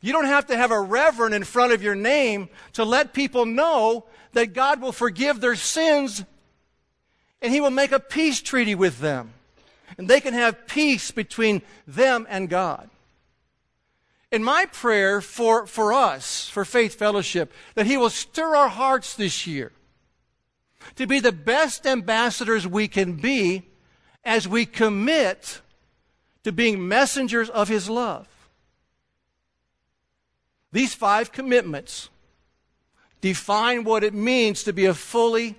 You 0.00 0.12
don't 0.12 0.26
have 0.26 0.46
to 0.46 0.56
have 0.56 0.70
a 0.70 0.80
reverend 0.80 1.34
in 1.34 1.44
front 1.44 1.72
of 1.72 1.82
your 1.82 1.94
name 1.94 2.48
to 2.72 2.84
let 2.84 3.12
people 3.12 3.44
know 3.44 4.06
that 4.32 4.54
God 4.54 4.80
will 4.80 4.92
forgive 4.92 5.40
their 5.40 5.56
sins 5.56 6.24
and 7.42 7.52
He 7.52 7.60
will 7.60 7.70
make 7.70 7.92
a 7.92 8.00
peace 8.00 8.40
treaty 8.40 8.74
with 8.74 8.98
them. 8.98 9.32
And 9.98 10.08
they 10.08 10.20
can 10.20 10.34
have 10.34 10.66
peace 10.66 11.10
between 11.10 11.62
them 11.86 12.26
and 12.30 12.48
God. 12.48 12.88
In 14.30 14.44
my 14.44 14.66
prayer 14.66 15.20
for, 15.20 15.66
for 15.66 15.92
us, 15.92 16.48
for 16.48 16.64
Faith 16.64 16.94
Fellowship, 16.94 17.52
that 17.74 17.86
He 17.86 17.96
will 17.96 18.10
stir 18.10 18.54
our 18.54 18.68
hearts 18.68 19.14
this 19.14 19.46
year 19.46 19.72
to 20.96 21.06
be 21.06 21.20
the 21.20 21.32
best 21.32 21.86
ambassadors 21.86 22.66
we 22.66 22.88
can 22.88 23.14
be 23.14 23.68
as 24.24 24.46
we 24.46 24.64
commit 24.64 25.60
to 26.44 26.52
being 26.52 26.86
messengers 26.86 27.50
of 27.50 27.68
His 27.68 27.90
love. 27.90 28.28
These 30.72 30.94
five 30.94 31.32
commitments 31.32 32.08
define 33.20 33.84
what 33.84 34.04
it 34.04 34.14
means 34.14 34.62
to 34.64 34.72
be 34.72 34.86
a 34.86 34.94
fully 34.94 35.56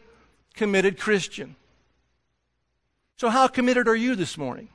committed 0.53 0.99
Christian. 0.99 1.55
So, 3.17 3.29
how 3.29 3.47
committed 3.47 3.87
are 3.87 3.95
you 3.95 4.15
this 4.15 4.37
morning? 4.37 4.69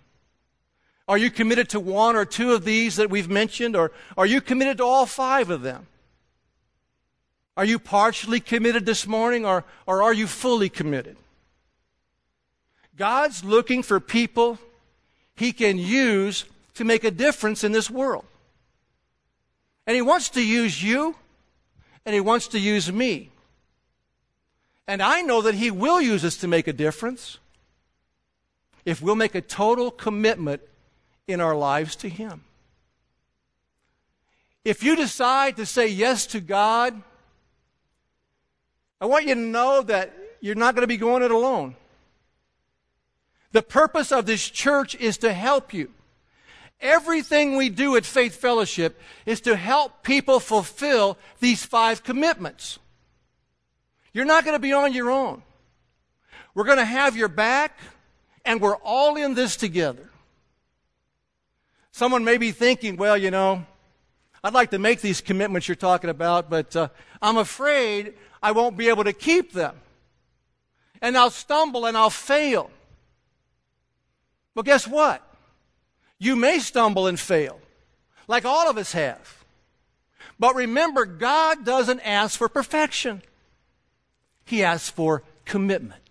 Are 1.08 1.18
you 1.18 1.30
committed 1.30 1.68
to 1.70 1.80
one 1.80 2.16
or 2.16 2.24
two 2.24 2.52
of 2.52 2.64
these 2.64 2.96
that 2.96 3.10
we've 3.10 3.28
mentioned, 3.28 3.76
or 3.76 3.92
are 4.16 4.26
you 4.26 4.40
committed 4.40 4.78
to 4.78 4.84
all 4.84 5.06
five 5.06 5.50
of 5.50 5.62
them? 5.62 5.86
Are 7.56 7.64
you 7.64 7.78
partially 7.78 8.40
committed 8.40 8.84
this 8.84 9.06
morning, 9.06 9.46
or, 9.46 9.64
or 9.86 10.02
are 10.02 10.12
you 10.12 10.26
fully 10.26 10.68
committed? 10.68 11.16
God's 12.96 13.44
looking 13.44 13.82
for 13.82 14.00
people 14.00 14.58
He 15.36 15.52
can 15.52 15.78
use 15.78 16.44
to 16.74 16.84
make 16.84 17.04
a 17.04 17.10
difference 17.10 17.64
in 17.64 17.72
this 17.72 17.90
world. 17.90 18.24
And 19.86 19.94
He 19.94 20.02
wants 20.02 20.30
to 20.30 20.44
use 20.44 20.82
you, 20.82 21.16
and 22.04 22.14
He 22.14 22.20
wants 22.20 22.48
to 22.48 22.58
use 22.58 22.90
me. 22.90 23.30
And 24.88 25.02
I 25.02 25.22
know 25.22 25.42
that 25.42 25.54
He 25.54 25.70
will 25.70 26.00
use 26.00 26.24
us 26.24 26.36
to 26.38 26.48
make 26.48 26.66
a 26.66 26.72
difference 26.72 27.38
if 28.84 29.02
we'll 29.02 29.16
make 29.16 29.34
a 29.34 29.40
total 29.40 29.90
commitment 29.90 30.62
in 31.26 31.40
our 31.40 31.56
lives 31.56 31.96
to 31.96 32.08
Him. 32.08 32.44
If 34.64 34.82
you 34.82 34.96
decide 34.96 35.56
to 35.56 35.66
say 35.66 35.86
yes 35.86 36.26
to 36.26 36.40
God, 36.40 37.00
I 39.00 39.06
want 39.06 39.26
you 39.26 39.34
to 39.34 39.40
know 39.40 39.82
that 39.82 40.12
you're 40.40 40.54
not 40.54 40.74
going 40.74 40.82
to 40.82 40.88
be 40.88 40.96
going 40.96 41.22
it 41.22 41.30
alone. 41.30 41.76
The 43.52 43.62
purpose 43.62 44.10
of 44.10 44.26
this 44.26 44.48
church 44.48 44.94
is 44.96 45.18
to 45.18 45.32
help 45.32 45.72
you. 45.72 45.92
Everything 46.80 47.56
we 47.56 47.68
do 47.70 47.96
at 47.96 48.04
Faith 48.04 48.36
Fellowship 48.36 49.00
is 49.24 49.40
to 49.42 49.56
help 49.56 50.02
people 50.02 50.40
fulfill 50.40 51.16
these 51.40 51.64
five 51.64 52.02
commitments. 52.02 52.78
You're 54.12 54.26
not 54.26 54.44
going 54.44 54.54
to 54.54 54.60
be 54.60 54.72
on 54.72 54.92
your 54.92 55.10
own. 55.10 55.42
We're 56.54 56.64
going 56.64 56.78
to 56.78 56.84
have 56.84 57.16
your 57.16 57.28
back, 57.28 57.78
and 58.44 58.60
we're 58.60 58.76
all 58.76 59.16
in 59.16 59.34
this 59.34 59.56
together. 59.56 60.10
Someone 61.92 62.24
may 62.24 62.36
be 62.36 62.52
thinking, 62.52 62.96
well, 62.96 63.16
you 63.16 63.30
know, 63.30 63.64
I'd 64.44 64.54
like 64.54 64.70
to 64.70 64.78
make 64.78 65.00
these 65.00 65.20
commitments 65.20 65.66
you're 65.66 65.76
talking 65.76 66.10
about, 66.10 66.48
but 66.50 66.76
uh, 66.76 66.88
I'm 67.20 67.36
afraid 67.36 68.14
I 68.42 68.52
won't 68.52 68.76
be 68.76 68.88
able 68.88 69.04
to 69.04 69.12
keep 69.12 69.52
them. 69.52 69.76
And 71.00 71.16
I'll 71.16 71.30
stumble 71.30 71.86
and 71.86 71.96
I'll 71.96 72.10
fail. 72.10 72.70
Well, 74.54 74.62
guess 74.62 74.86
what? 74.86 75.22
You 76.18 76.36
may 76.36 76.58
stumble 76.58 77.06
and 77.06 77.18
fail, 77.20 77.60
like 78.26 78.44
all 78.44 78.70
of 78.70 78.78
us 78.78 78.92
have. 78.92 79.44
But 80.38 80.54
remember, 80.54 81.04
God 81.04 81.64
doesn't 81.64 82.00
ask 82.00 82.38
for 82.38 82.48
perfection, 82.48 83.22
He 84.44 84.62
asks 84.62 84.90
for 84.90 85.22
commitment. 85.44 86.02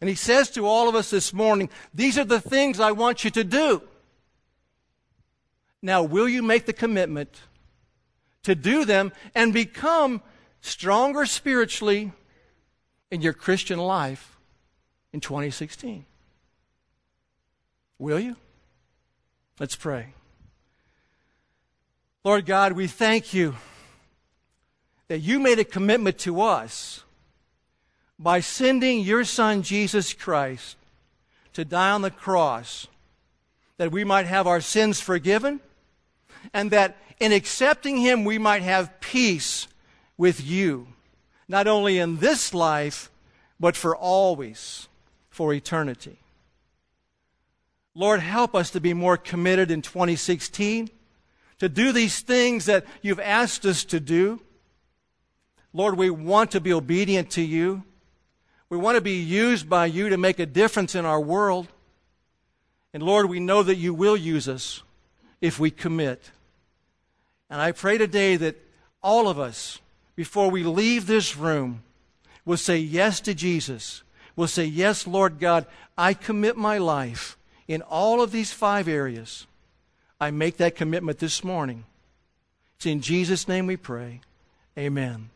And 0.00 0.10
He 0.10 0.16
says 0.16 0.50
to 0.50 0.66
all 0.66 0.88
of 0.88 0.94
us 0.94 1.10
this 1.10 1.32
morning, 1.32 1.70
These 1.94 2.18
are 2.18 2.24
the 2.24 2.40
things 2.40 2.80
I 2.80 2.92
want 2.92 3.24
you 3.24 3.30
to 3.30 3.44
do. 3.44 3.82
Now, 5.82 6.02
will 6.02 6.28
you 6.28 6.42
make 6.42 6.66
the 6.66 6.72
commitment 6.72 7.40
to 8.42 8.54
do 8.54 8.84
them 8.84 9.12
and 9.34 9.52
become 9.52 10.22
stronger 10.60 11.26
spiritually 11.26 12.12
in 13.10 13.20
your 13.20 13.32
Christian 13.32 13.78
life 13.78 14.36
in 15.12 15.20
2016? 15.20 16.04
Will 17.98 18.20
you? 18.20 18.36
Let's 19.58 19.76
pray. 19.76 20.08
Lord 22.24 22.44
God, 22.44 22.72
we 22.72 22.86
thank 22.86 23.32
you 23.32 23.54
that 25.08 25.20
you 25.20 25.38
made 25.38 25.58
a 25.58 25.64
commitment 25.64 26.18
to 26.18 26.40
us 26.40 27.04
by 28.18 28.40
sending 28.40 29.00
your 29.00 29.24
Son, 29.24 29.62
Jesus 29.62 30.12
Christ, 30.12 30.76
to 31.52 31.64
die 31.64 31.90
on 31.90 32.02
the 32.02 32.10
cross 32.10 32.88
that 33.76 33.92
we 33.92 34.04
might 34.04 34.26
have 34.26 34.46
our 34.46 34.60
sins 34.60 35.00
forgiven 35.00 35.60
and 36.52 36.70
that 36.70 36.96
in 37.20 37.32
accepting 37.32 37.98
Him, 37.98 38.24
we 38.24 38.38
might 38.38 38.62
have 38.62 39.00
peace 39.00 39.68
with 40.18 40.44
you, 40.44 40.88
not 41.48 41.66
only 41.66 41.98
in 41.98 42.18
this 42.18 42.52
life, 42.52 43.10
but 43.58 43.76
for 43.76 43.96
always, 43.96 44.88
for 45.30 45.52
eternity. 45.52 46.18
Lord, 47.98 48.20
help 48.20 48.54
us 48.54 48.68
to 48.72 48.80
be 48.80 48.92
more 48.92 49.16
committed 49.16 49.70
in 49.70 49.80
2016, 49.80 50.90
to 51.60 51.68
do 51.70 51.92
these 51.92 52.20
things 52.20 52.66
that 52.66 52.84
you've 53.00 53.18
asked 53.18 53.64
us 53.64 53.84
to 53.84 53.98
do. 53.98 54.38
Lord, 55.72 55.96
we 55.96 56.10
want 56.10 56.50
to 56.50 56.60
be 56.60 56.74
obedient 56.74 57.30
to 57.30 57.42
you. 57.42 57.84
We 58.68 58.76
want 58.76 58.96
to 58.96 59.00
be 59.00 59.22
used 59.22 59.70
by 59.70 59.86
you 59.86 60.10
to 60.10 60.18
make 60.18 60.38
a 60.38 60.44
difference 60.44 60.94
in 60.94 61.06
our 61.06 61.18
world. 61.18 61.68
And 62.92 63.02
Lord, 63.02 63.30
we 63.30 63.40
know 63.40 63.62
that 63.62 63.76
you 63.76 63.94
will 63.94 64.16
use 64.16 64.46
us 64.46 64.82
if 65.40 65.58
we 65.58 65.70
commit. 65.70 66.32
And 67.48 67.62
I 67.62 67.72
pray 67.72 67.96
today 67.96 68.36
that 68.36 68.62
all 69.02 69.26
of 69.26 69.38
us, 69.38 69.80
before 70.14 70.50
we 70.50 70.64
leave 70.64 71.06
this 71.06 71.34
room, 71.34 71.82
will 72.44 72.58
say 72.58 72.76
yes 72.76 73.20
to 73.20 73.32
Jesus. 73.32 74.02
Will 74.34 74.48
say, 74.48 74.66
Yes, 74.66 75.06
Lord 75.06 75.38
God, 75.38 75.64
I 75.96 76.12
commit 76.12 76.58
my 76.58 76.76
life 76.76 77.35
in 77.68 77.82
all 77.82 78.20
of 78.20 78.32
these 78.32 78.52
five 78.52 78.88
areas. 78.88 79.46
I 80.20 80.30
make 80.30 80.56
that 80.58 80.76
commitment 80.76 81.18
this 81.18 81.44
morning. 81.44 81.84
It's 82.76 82.86
in 82.86 83.00
Jesus' 83.00 83.48
name 83.48 83.66
we 83.66 83.76
pray. 83.76 84.20
Amen. 84.78 85.30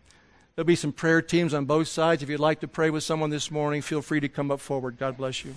There'll 0.54 0.66
be 0.66 0.76
some 0.76 0.92
prayer 0.92 1.22
teams 1.22 1.54
on 1.54 1.64
both 1.64 1.88
sides. 1.88 2.22
If 2.22 2.28
you'd 2.28 2.40
like 2.40 2.60
to 2.60 2.68
pray 2.68 2.90
with 2.90 3.02
someone 3.02 3.30
this 3.30 3.50
morning, 3.50 3.82
feel 3.82 4.02
free 4.02 4.20
to 4.20 4.28
come 4.28 4.50
up 4.50 4.60
forward. 4.60 4.98
God 4.98 5.16
bless 5.16 5.44
you. 5.44 5.54